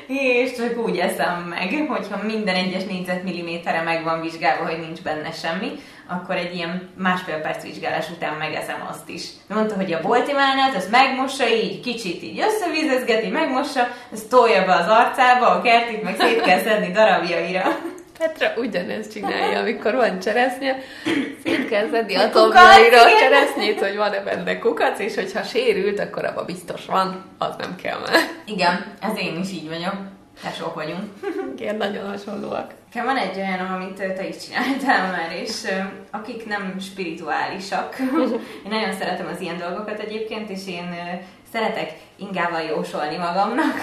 És 0.07 0.53
csak 0.57 0.79
úgy 0.79 0.99
eszem 0.99 1.41
meg, 1.41 1.87
hogyha 1.88 2.23
minden 2.23 2.55
egyes 2.55 2.85
négyzetmilliméterre 2.85 3.83
meg 3.83 4.05
van 4.05 4.21
vizsgálva, 4.21 4.65
hogy 4.65 4.79
nincs 4.79 5.03
benne 5.03 5.31
semmi, 5.31 5.71
akkor 6.07 6.37
egy 6.37 6.55
ilyen 6.55 6.88
másfél 6.97 7.41
perc 7.41 7.62
vizsgálás 7.62 8.11
után 8.11 8.35
megeszem 8.35 8.87
azt 8.91 9.09
is. 9.09 9.23
Mondta, 9.49 9.75
hogy 9.75 9.93
a 9.93 10.01
boltimánát, 10.01 10.75
ezt 10.75 10.91
megmossa 10.91 11.49
így, 11.49 11.81
kicsit 11.81 12.23
így 12.23 12.41
összevizezgeti, 12.41 13.29
megmossa, 13.29 13.88
ezt 14.12 14.29
tolja 14.29 14.65
be 14.65 14.75
az 14.75 14.88
arcába, 14.88 15.47
a 15.47 15.62
kertit 15.62 16.03
meg 16.03 16.17
szét 16.19 16.41
kell 16.41 16.59
szedni 16.59 16.93
darabjaira. 16.93 17.79
Petra 18.19 18.53
ugyanezt 18.57 19.12
csinálja, 19.12 19.59
amikor 19.59 19.95
van 19.95 20.19
cseresznye, 20.19 20.77
szét 21.45 21.69
kell 21.69 21.88
szedni 21.93 22.15
A 22.15 22.31
tombjaira 22.31 23.03
a 23.03 23.19
cseresznyét, 23.19 23.81
hogy 23.81 23.97
van-e 23.97 24.21
benne 24.21 24.59
kukac, 24.59 24.99
és 24.99 25.15
hogyha 25.15 25.43
sérült, 25.43 25.99
akkor 26.01 26.25
abban 26.25 26.45
biztos 26.47 26.87
van, 26.87 27.25
az 27.38 27.55
nem 27.59 27.77
kell 27.83 27.99
már. 27.99 28.21
Igen, 28.47 28.85
ez 29.01 29.19
én 29.19 29.38
is 29.41 29.51
így 29.51 29.69
vagyok. 29.69 29.95
Tesók 30.42 30.74
vagyunk. 30.74 31.02
Igen, 31.57 31.76
nagyon 31.76 32.09
hasonlóak. 32.09 32.72
Nekem 32.92 33.07
van 33.07 33.16
egy 33.16 33.37
olyan, 33.37 33.59
amit 33.59 34.14
te 34.14 34.28
is 34.28 34.37
csináltál 34.37 35.11
már, 35.11 35.33
és 35.42 35.62
akik 36.11 36.46
nem 36.46 36.76
spirituálisak, 36.81 37.96
én 38.64 38.70
nagyon 38.70 38.92
szeretem 38.92 39.26
az 39.33 39.40
ilyen 39.40 39.59
dolgokat 39.59 39.98
egyébként, 39.98 40.50
és 40.50 40.66
én 40.66 40.94
szeretek 41.52 41.92
ingával 42.16 42.61
jósolni 42.61 43.16
magamnak. 43.16 43.78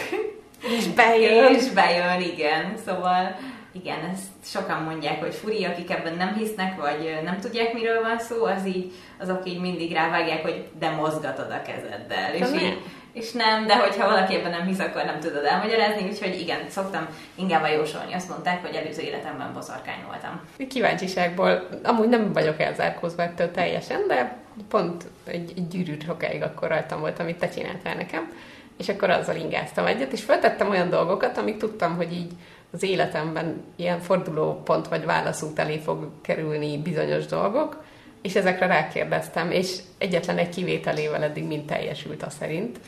És 0.77 0.87
bejön. 0.87 1.53
És 1.53 1.69
bejön, 1.69 2.21
igen. 2.21 2.73
Szóval 2.85 3.35
igen, 3.71 3.99
ezt 4.13 4.27
sokan 4.43 4.81
mondják, 4.81 5.19
hogy 5.19 5.33
furi, 5.33 5.65
akik 5.65 5.91
ebben 5.91 6.15
nem 6.15 6.33
hisznek, 6.33 6.81
vagy 6.81 7.19
nem 7.23 7.39
tudják, 7.39 7.73
miről 7.73 8.01
van 8.01 8.19
szó, 8.19 8.45
az 8.45 8.65
így, 8.65 8.91
azok 9.19 9.41
így 9.45 9.59
mindig 9.59 9.93
rávágják, 9.93 10.41
hogy 10.41 10.67
de 10.79 10.89
mozgatod 10.89 11.51
a 11.51 11.61
kezeddel. 11.61 12.33
És, 12.33 12.61
így. 12.61 12.77
És 13.19 13.31
nem, 13.31 13.67
de 13.67 13.77
hogyha 13.77 14.07
valaki 14.07 14.35
ebben 14.35 14.51
nem 14.51 14.65
hisz, 14.65 14.79
akkor 14.79 15.03
nem 15.05 15.19
tudod 15.19 15.45
elmagyarázni, 15.45 16.07
úgyhogy 16.07 16.39
igen, 16.39 16.59
szoktam 16.69 17.07
ingával 17.35 17.69
jósolni. 17.69 18.13
Azt 18.13 18.29
mondták, 18.29 18.65
hogy 18.65 18.75
előző 18.75 19.01
életemben 19.01 19.53
boszorkány 19.53 20.03
voltam. 20.07 20.41
Kíváncsiságból, 20.69 21.67
amúgy 21.83 22.09
nem 22.09 22.33
vagyok 22.33 22.59
elzárkózva 22.59 23.23
ettől 23.23 23.51
teljesen, 23.51 24.07
de 24.07 24.37
pont 24.69 25.03
egy, 25.25 25.53
egy 25.55 25.67
gyűrűt 25.67 26.03
sokáig 26.03 26.41
akkor 26.41 26.67
rajtam 26.67 26.99
volt, 26.99 27.19
amit 27.19 27.39
te 27.39 27.49
csináltál 27.49 27.95
nekem, 27.95 28.31
és 28.77 28.89
akkor 28.89 29.09
azzal 29.09 29.35
ingáztam 29.35 29.85
egyet, 29.85 30.11
és 30.11 30.23
feltettem 30.23 30.69
olyan 30.69 30.89
dolgokat, 30.89 31.37
amik 31.37 31.57
tudtam, 31.57 31.95
hogy 31.95 32.13
így 32.13 32.31
az 32.71 32.83
életemben 32.83 33.63
ilyen 33.75 33.99
fordulópont 33.99 34.87
vagy 34.87 35.05
válaszút 35.05 35.59
elé 35.59 35.77
fog 35.77 36.07
kerülni 36.21 36.77
bizonyos 36.77 37.25
dolgok, 37.25 37.83
és 38.21 38.35
ezekre 38.35 38.65
rákérdeztem, 38.65 39.51
és 39.51 39.77
egyetlen 39.97 40.37
egy 40.37 40.49
kivételével 40.49 41.23
eddig 41.23 41.43
mind 41.43 41.65
teljesült 41.65 42.23
a 42.23 42.29
szerint. 42.29 42.79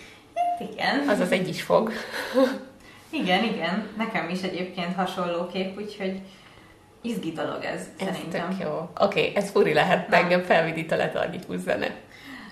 Igen. 0.71 1.08
Az 1.08 1.19
az 1.19 1.32
egy 1.32 1.47
is 1.47 1.62
fog. 1.62 1.91
Igen, 3.10 3.43
igen. 3.43 3.88
Nekem 3.97 4.30
is 4.30 4.41
egyébként 4.41 4.95
hasonló 4.95 5.47
kép, 5.47 5.78
úgyhogy 5.78 6.19
izgi 7.02 7.32
dolog 7.32 7.63
ez, 7.63 7.88
Ez 7.97 8.06
szerintem. 8.06 8.50
tök 8.50 8.60
jó. 8.67 8.89
Oké, 9.00 9.19
okay, 9.19 9.36
ez 9.36 9.50
furi 9.52 9.74
lehet, 9.74 10.08
Na. 10.08 10.15
engem 10.15 10.41
felvidít 10.41 10.91
a 10.91 10.95
letargikus 10.95 11.60
zene. 11.60 11.95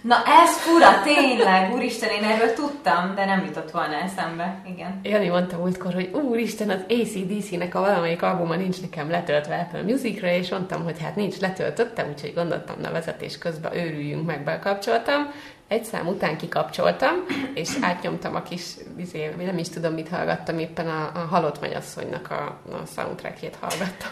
Na 0.02 0.16
ez 0.16 0.58
fura, 0.58 1.02
tényleg, 1.04 1.74
úristen, 1.74 2.10
én 2.10 2.24
erről 2.24 2.54
tudtam, 2.54 3.16
de 3.16 3.26
nem 3.26 3.46
jutott 3.46 3.72
volna 3.72 3.96
eszembe. 3.96 4.62
Igen. 4.74 5.00
Jani 5.04 5.28
mondta 5.28 5.58
múltkor, 5.58 5.94
hogy 5.94 6.10
úristen, 6.14 6.70
az 6.70 6.84
ACDC-nek 6.90 7.76
a 7.76 7.80
valamelyik 7.80 8.22
albuma 8.22 8.56
nincs 8.56 8.82
nekem 8.82 9.10
letöltve 9.10 9.56
Apple 9.56 9.82
Music-re, 9.82 10.38
és 10.38 10.50
mondtam, 10.50 10.84
hogy 10.84 11.02
hát 11.02 11.16
nincs 11.16 11.40
letöltöttem, 11.40 12.10
úgyhogy 12.10 12.34
gondoltam, 12.34 12.76
na 12.82 12.92
vezetés 12.92 13.38
közben 13.38 13.76
őrüljünk 13.76 14.26
meg, 14.26 14.44
bekapcsoltam. 14.44 15.32
Egy 15.70 15.84
szám 15.84 16.08
után 16.08 16.38
kikapcsoltam, 16.38 17.14
és 17.54 17.70
átnyomtam 17.82 18.36
a 18.36 18.42
kis, 18.42 18.64
izé, 18.98 19.30
nem 19.38 19.58
is 19.58 19.70
tudom, 19.70 19.94
mit 19.94 20.10
hallgattam, 20.10 20.60
éppen 20.60 20.88
a, 20.88 21.12
a 21.14 21.18
Halott 21.18 21.62
Mennyasszonynak 21.62 22.32
a, 22.32 22.60
a 22.72 22.86
soundtrackjét 22.96 23.58
hallgattam. 23.60 24.10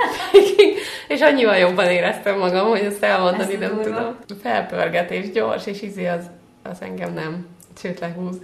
és 1.08 1.22
annyival 1.22 1.58
jobban 1.58 1.86
éreztem 1.86 2.38
magam, 2.38 2.68
hogy 2.68 2.80
ezt 2.80 3.04
elmondani 3.04 3.54
Ez 3.54 3.60
nem 3.60 3.82
tudom. 3.82 4.16
Felpörgetés, 4.42 5.32
gyors, 5.32 5.66
és 5.66 5.82
izé 5.82 6.08
az, 6.08 6.30
az 6.64 6.82
engem 6.82 7.14
nem, 7.14 7.48
sőt 7.78 8.00
lehúz. 8.00 8.38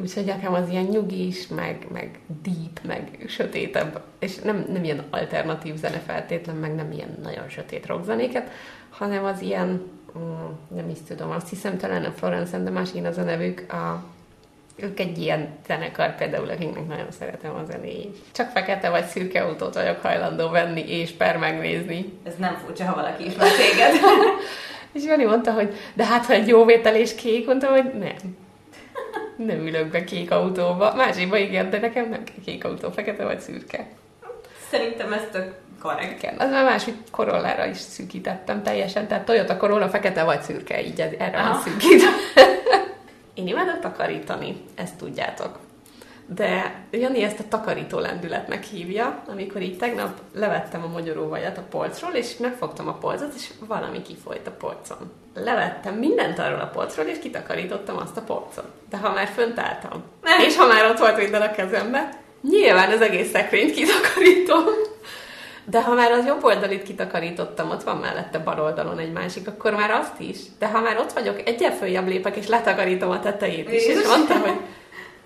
Úgyhogy 0.00 0.24
nekem 0.24 0.52
az 0.52 0.68
ilyen 0.68 0.84
nyugis, 0.84 1.46
meg, 1.48 1.86
meg 1.92 2.18
deep, 2.42 2.80
meg 2.86 3.24
sötétebb, 3.28 4.00
és 4.18 4.38
nem, 4.38 4.66
nem 4.72 4.84
ilyen 4.84 5.04
alternatív 5.10 5.74
zene 5.74 5.98
feltétlen, 5.98 6.56
meg 6.56 6.74
nem 6.74 6.92
ilyen 6.92 7.18
nagyon 7.22 7.48
sötét 7.48 7.86
rockzenéket, 7.86 8.50
hanem 8.90 9.24
az 9.24 9.40
ilyen, 9.40 9.82
nem 10.68 10.88
is 10.88 10.98
tudom, 11.08 11.30
azt 11.30 11.48
hiszem 11.48 11.78
talán 11.78 12.04
a 12.04 12.10
Florence 12.10 12.56
and 12.56 12.64
the 12.64 12.74
Machine 12.78 13.08
az 13.08 13.18
a 13.18 13.22
nevük, 13.22 13.72
a, 13.72 14.02
ők 14.76 15.00
egy 15.00 15.18
ilyen 15.18 15.48
zenekar 15.66 16.16
például, 16.16 16.48
akiknek 16.48 16.86
nagyon 16.86 17.10
szeretem 17.18 17.54
a 17.54 17.64
zenéjét. 17.70 18.16
Csak 18.32 18.50
fekete 18.50 18.90
vagy 18.90 19.04
szürke 19.04 19.42
autót 19.42 19.74
vagyok 19.74 20.02
hajlandó 20.02 20.48
venni 20.48 20.98
és 20.98 21.10
per 21.10 21.36
megnézni. 21.36 22.12
Ez 22.22 22.34
nem 22.38 22.54
furcsa, 22.64 22.84
ha 22.84 22.94
valaki 22.94 23.26
ismer 23.26 23.48
téged. 23.50 23.92
És 24.92 25.04
Jani 25.04 25.24
mondta, 25.24 25.52
hogy 25.52 25.74
de 25.94 26.04
hát, 26.04 26.26
ha 26.26 26.32
egy 26.32 26.48
jó 26.48 26.64
vétel 26.64 26.96
és 26.96 27.14
kék, 27.14 27.46
mondtam, 27.46 27.70
hogy 27.70 27.92
nem. 27.98 28.36
Nem 29.36 29.66
ülök 29.66 29.90
be 29.90 30.04
kék 30.04 30.30
autóba. 30.30 30.94
Másikba 30.94 31.36
igen, 31.36 31.70
de 31.70 31.78
nekem 31.78 32.08
nem 32.08 32.24
kék 32.44 32.64
autó, 32.64 32.90
fekete 32.90 33.24
vagy 33.24 33.40
szürke. 33.40 33.86
Szerintem 34.70 35.12
ez 35.12 35.22
tök 35.32 35.54
korrekt. 35.82 36.22
Igen, 36.22 36.34
az 36.38 36.50
már 36.50 36.64
másik 36.64 36.94
korollára 37.10 37.66
is 37.66 37.78
szűkítettem 37.78 38.62
teljesen, 38.62 39.06
tehát 39.06 39.24
Toyota 39.24 39.56
Corolla 39.56 39.88
fekete 39.88 40.24
vagy 40.24 40.42
szürke, 40.42 40.82
így 40.82 41.00
erre 41.00 41.36
van 41.36 41.50
Aha. 41.50 41.60
szűkítve. 41.60 42.08
Én 43.34 43.46
imádok 43.46 43.80
takarítani, 43.80 44.56
ezt 44.74 44.96
tudjátok. 44.96 45.58
De 46.34 46.74
Jani 46.90 47.22
ezt 47.22 47.38
a 47.38 47.48
takarító 47.48 47.98
lendületnek 47.98 48.64
hívja, 48.64 49.22
amikor 49.26 49.62
így 49.62 49.78
tegnap 49.78 50.20
levettem 50.34 50.82
a 50.82 50.92
magyaróvajat 50.92 51.58
a 51.58 51.66
polcról, 51.70 52.12
és 52.12 52.36
megfogtam 52.36 52.88
a 52.88 52.92
polcot, 52.92 53.32
és 53.36 53.50
valami 53.66 54.02
kifolyt 54.02 54.46
a 54.46 54.50
polcon. 54.50 55.12
Levettem 55.34 55.94
mindent 55.94 56.38
arról 56.38 56.60
a 56.60 56.66
polcról, 56.66 57.06
és 57.06 57.18
kitakarítottam 57.18 57.96
azt 57.96 58.16
a 58.16 58.20
polcot. 58.20 58.70
De 58.90 58.96
ha 58.96 59.12
már 59.12 59.26
fönt 59.26 59.58
álltam, 59.58 60.02
és 60.46 60.56
ha 60.56 60.66
már 60.66 60.90
ott 60.90 60.98
volt 60.98 61.16
minden 61.16 61.42
a 61.42 61.50
kezembe, 61.50 62.08
nyilván 62.40 62.90
az 62.90 63.00
egész 63.00 63.30
szekrényt 63.30 63.74
kitakarítom. 63.74 64.64
De 65.70 65.82
ha 65.82 65.94
már 65.94 66.10
az 66.12 66.26
jobb 66.26 66.44
oldalit 66.44 66.82
kitakarítottam, 66.82 67.70
ott 67.70 67.82
van 67.82 67.96
mellette 67.96 68.38
bal 68.38 68.60
oldalon 68.60 68.98
egy 68.98 69.12
másik, 69.12 69.48
akkor 69.48 69.74
már 69.74 69.90
azt 69.90 70.20
is. 70.20 70.38
De 70.58 70.66
ha 70.66 70.80
már 70.80 70.98
ott 70.98 71.12
vagyok, 71.12 71.48
egyen 71.48 71.72
följebb 71.72 72.08
lépek, 72.08 72.36
és 72.36 72.46
letakarítom 72.46 73.10
a 73.10 73.20
tetejét 73.20 73.68
is. 73.68 73.74
És 73.74 73.86
Jézus. 73.86 74.06
mondta, 74.06 74.38
hogy 74.38 74.58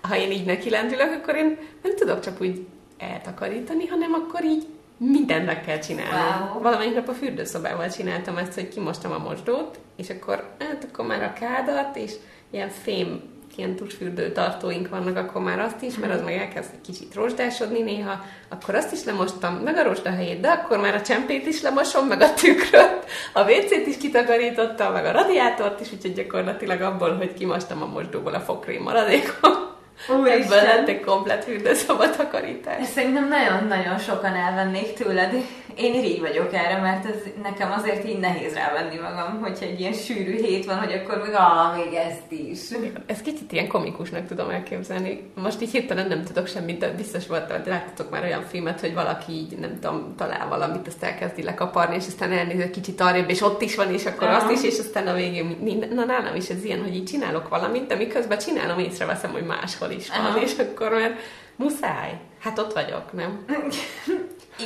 ha 0.01 0.17
én 0.17 0.31
így 0.31 0.45
neki 0.45 0.69
lendülök, 0.69 1.13
akkor 1.13 1.35
én 1.35 1.57
nem 1.83 1.95
tudok 1.95 2.19
csak 2.19 2.41
úgy 2.41 2.67
eltakarítani, 2.97 3.87
hanem 3.87 4.13
akkor 4.13 4.43
így 4.43 4.67
mindent 4.97 5.45
meg 5.45 5.61
kell 5.61 5.79
csinálni. 5.79 6.51
Wow. 6.51 6.61
Valamelyik 6.61 6.95
nap 6.95 7.07
a 7.07 7.13
fürdőszobával 7.13 7.89
csináltam 7.89 8.37
ezt, 8.37 8.53
hogy 8.53 8.67
kimostam 8.67 9.11
a 9.11 9.17
mosdót, 9.17 9.79
és 9.95 10.09
akkor, 10.09 10.43
hát 10.59 10.87
akkor 10.91 11.05
már 11.05 11.23
a 11.23 11.33
kádat, 11.39 11.95
és 11.95 12.11
ilyen 12.49 12.69
fém 12.69 13.21
ilyen 13.57 13.75
tusfürdő 13.75 14.31
tartóink 14.31 14.89
vannak, 14.89 15.17
akkor 15.17 15.41
már 15.41 15.59
azt 15.59 15.81
is, 15.81 15.97
mert 15.97 16.13
az 16.13 16.21
meg 16.21 16.33
elkezd 16.33 16.69
egy 16.73 16.81
kicsit 16.81 17.15
rozsdásodni 17.15 17.81
néha, 17.81 18.25
akkor 18.49 18.75
azt 18.75 18.91
is 18.91 19.03
lemostam, 19.03 19.53
meg 19.53 19.77
a 19.77 19.83
rozsda 19.83 20.09
helyét, 20.09 20.39
de 20.39 20.49
akkor 20.49 20.79
már 20.79 20.95
a 20.95 21.01
csempét 21.01 21.47
is 21.47 21.61
lemosom, 21.61 22.07
meg 22.07 22.21
a 22.21 22.33
tükröt, 22.33 23.05
a 23.33 23.41
WC-t 23.41 23.87
is 23.87 23.97
kitakarítottam, 23.97 24.93
meg 24.93 25.05
a 25.05 25.11
radiátort 25.11 25.79
is, 25.79 25.91
úgyhogy 25.93 26.13
gyakorlatilag 26.13 26.81
abból, 26.81 27.15
hogy 27.15 27.33
kimostam 27.33 27.81
a 27.81 27.85
mosdóból 27.85 28.33
a 28.33 28.39
fokrém 28.39 28.81
maradékot, 28.81 29.73
Úristen. 30.09 30.41
ebből 30.41 30.61
lett 30.61 30.87
egy 30.87 30.99
komplet 30.99 31.43
fürdőszoba 31.43 32.09
takarítás. 32.09 32.79
Ezt 32.81 32.91
szerintem 32.91 33.27
nagyon-nagyon 33.27 33.97
sokan 33.97 34.35
elvennék 34.35 34.93
tőled, 34.93 35.33
Én 35.75 35.93
irigy 35.93 36.19
vagyok 36.19 36.53
erre, 36.53 36.81
mert 36.81 37.05
ez 37.05 37.15
nekem 37.43 37.71
azért 37.71 38.07
így 38.07 38.19
nehéz 38.19 38.53
rávenni 38.53 38.95
magam, 38.95 39.39
hogyha 39.41 39.65
egy 39.65 39.79
ilyen 39.79 39.93
sűrű 39.93 40.41
hét 40.41 40.65
van, 40.65 40.77
hogy 40.77 40.93
akkor 40.93 41.17
meg, 41.17 41.33
ah, 41.33 41.77
még 41.77 41.93
ezt 41.93 42.31
is. 42.31 42.59
Ez 43.05 43.21
kicsit 43.21 43.51
ilyen 43.51 43.67
komikusnak 43.67 44.27
tudom 44.27 44.49
elképzelni. 44.49 45.31
Most 45.35 45.61
így 45.61 45.71
hirtelen 45.71 46.07
nem 46.07 46.23
tudok 46.23 46.47
semmit, 46.47 46.77
de 46.77 46.91
biztos 46.91 47.27
volt, 47.27 47.51
hogy 47.51 47.65
láttatok 47.65 48.11
már 48.11 48.23
olyan 48.23 48.43
filmet, 48.43 48.79
hogy 48.79 48.93
valaki 48.93 49.31
így, 49.31 49.57
nem 49.57 49.79
tudom, 49.79 50.13
talál 50.17 50.47
valamit, 50.47 50.87
azt 50.87 51.03
elkezdi 51.03 51.43
lekaparni, 51.43 51.95
és 51.95 52.07
aztán 52.07 52.31
elnéz 52.31 52.69
kicsit 52.71 53.01
arrébb, 53.01 53.29
és 53.29 53.41
ott 53.41 53.61
is 53.61 53.75
van, 53.75 53.93
és 53.93 54.05
akkor 54.05 54.27
Aha. 54.27 54.35
azt 54.35 54.51
is, 54.51 54.71
és 54.73 54.79
aztán 54.79 55.07
a 55.07 55.13
végén 55.13 55.57
minden. 55.61 55.89
Na 55.89 56.05
nálam 56.05 56.35
is 56.35 56.49
ez 56.49 56.63
ilyen, 56.63 56.81
hogy 56.81 56.95
így 56.95 57.05
csinálok 57.05 57.49
valamit, 57.49 57.87
de 57.87 57.95
miközben 57.95 58.37
csinálom, 58.37 58.79
észreveszem, 58.79 59.31
hogy 59.31 59.45
máshol 59.45 59.89
is 59.89 60.09
van, 60.09 60.25
Aha. 60.25 60.41
és 60.41 60.53
akkor 60.57 60.91
már 60.91 61.15
muszáj. 61.55 62.19
Hát 62.39 62.59
ott 62.59 62.73
vagyok, 62.73 63.13
nem? 63.13 63.45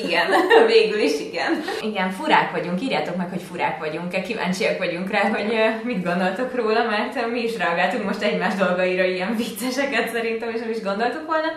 Igen, 0.03 0.31
végül 0.67 0.99
is 0.99 1.19
igen. 1.19 1.63
Igen, 1.81 2.09
furák 2.11 2.51
vagyunk, 2.51 2.81
írjátok 2.81 3.15
meg, 3.15 3.29
hogy 3.29 3.41
furák 3.41 3.79
vagyunk-e, 3.79 4.21
kíváncsiak 4.21 4.77
vagyunk 4.77 5.11
rá, 5.11 5.29
hogy 5.29 5.59
mit 5.83 6.03
gondoltok 6.03 6.55
róla, 6.55 6.83
mert 6.83 7.31
mi 7.31 7.39
is 7.39 7.57
reagáltunk 7.57 8.03
most 8.03 8.21
egymás 8.21 8.53
dolgaira 8.55 9.03
ilyen 9.03 9.35
vicceseket 9.35 10.09
szerintem, 10.11 10.49
és 10.49 10.59
nem 10.59 10.69
is 10.69 10.81
gondoltuk 10.81 11.25
volna. 11.25 11.47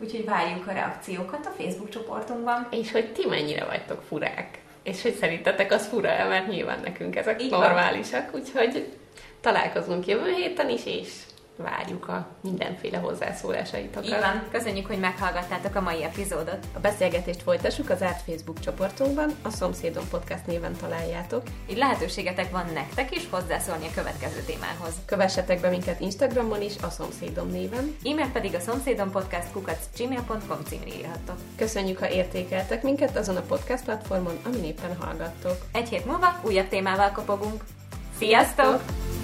Úgyhogy 0.00 0.24
várjuk 0.24 0.66
a 0.66 0.72
reakciókat 0.72 1.46
a 1.46 1.62
Facebook 1.62 1.88
csoportunkban. 1.88 2.66
És 2.70 2.92
hogy 2.92 3.12
ti 3.12 3.26
mennyire 3.28 3.64
vagytok 3.64 4.02
furák. 4.08 4.58
És 4.82 5.02
hogy 5.02 5.14
szerintetek 5.14 5.72
az 5.72 5.86
fura 5.86 6.26
mert 6.28 6.48
nyilván 6.48 6.80
nekünk 6.84 7.16
ezek 7.16 7.42
Így 7.42 7.50
normálisak, 7.50 8.30
van. 8.30 8.40
úgyhogy 8.40 8.86
találkozunk 9.40 10.06
jövő 10.06 10.32
héten 10.32 10.68
is, 10.68 10.80
és 10.84 11.08
várjuk 11.56 12.08
a 12.08 12.26
mindenféle 12.40 12.98
hozzászólásaitokat. 12.98 14.04
Így 14.04 14.10
van. 14.20 14.42
Köszönjük, 14.50 14.86
hogy 14.86 14.98
meghallgattátok 14.98 15.74
a 15.74 15.80
mai 15.80 16.04
epizódot. 16.04 16.66
A 16.74 16.80
beszélgetést 16.80 17.42
folytassuk 17.42 17.90
az 17.90 18.02
árt 18.02 18.22
Facebook 18.22 18.60
csoportunkban, 18.60 19.30
a 19.42 19.50
Szomszédom 19.50 20.08
Podcast 20.10 20.46
néven 20.46 20.76
találjátok. 20.76 21.42
Így 21.70 21.76
lehetőségetek 21.76 22.50
van 22.50 22.64
nektek 22.74 23.16
is 23.16 23.28
hozzászólni 23.30 23.86
a 23.86 23.94
következő 23.94 24.40
témához. 24.46 24.94
Kövessetek 25.06 25.60
be 25.60 25.68
minket 25.68 26.00
Instagramon 26.00 26.62
is, 26.62 26.74
a 26.82 26.90
Szomszédom 26.90 27.50
néven. 27.50 27.96
E-mail 28.04 28.30
pedig 28.32 28.54
a 28.54 28.60
szomszédom 28.60 29.10
podcast 29.10 29.52
kukac 29.52 29.78
gmail.com 29.96 30.64
címre 30.68 30.94
írhattok. 30.96 31.36
Köszönjük, 31.56 31.98
ha 31.98 32.10
értékeltek 32.10 32.82
minket 32.82 33.16
azon 33.16 33.36
a 33.36 33.40
podcast 33.40 33.84
platformon, 33.84 34.38
amin 34.44 34.64
éppen 34.64 34.96
hallgattok. 34.96 35.56
Egy 35.72 35.88
hét 35.88 36.06
múlva 36.06 36.40
újabb 36.42 36.68
témával 36.68 37.10
kopogunk. 37.10 37.64
Sziasztok! 38.18 38.64
Sziasztok! 38.64 39.21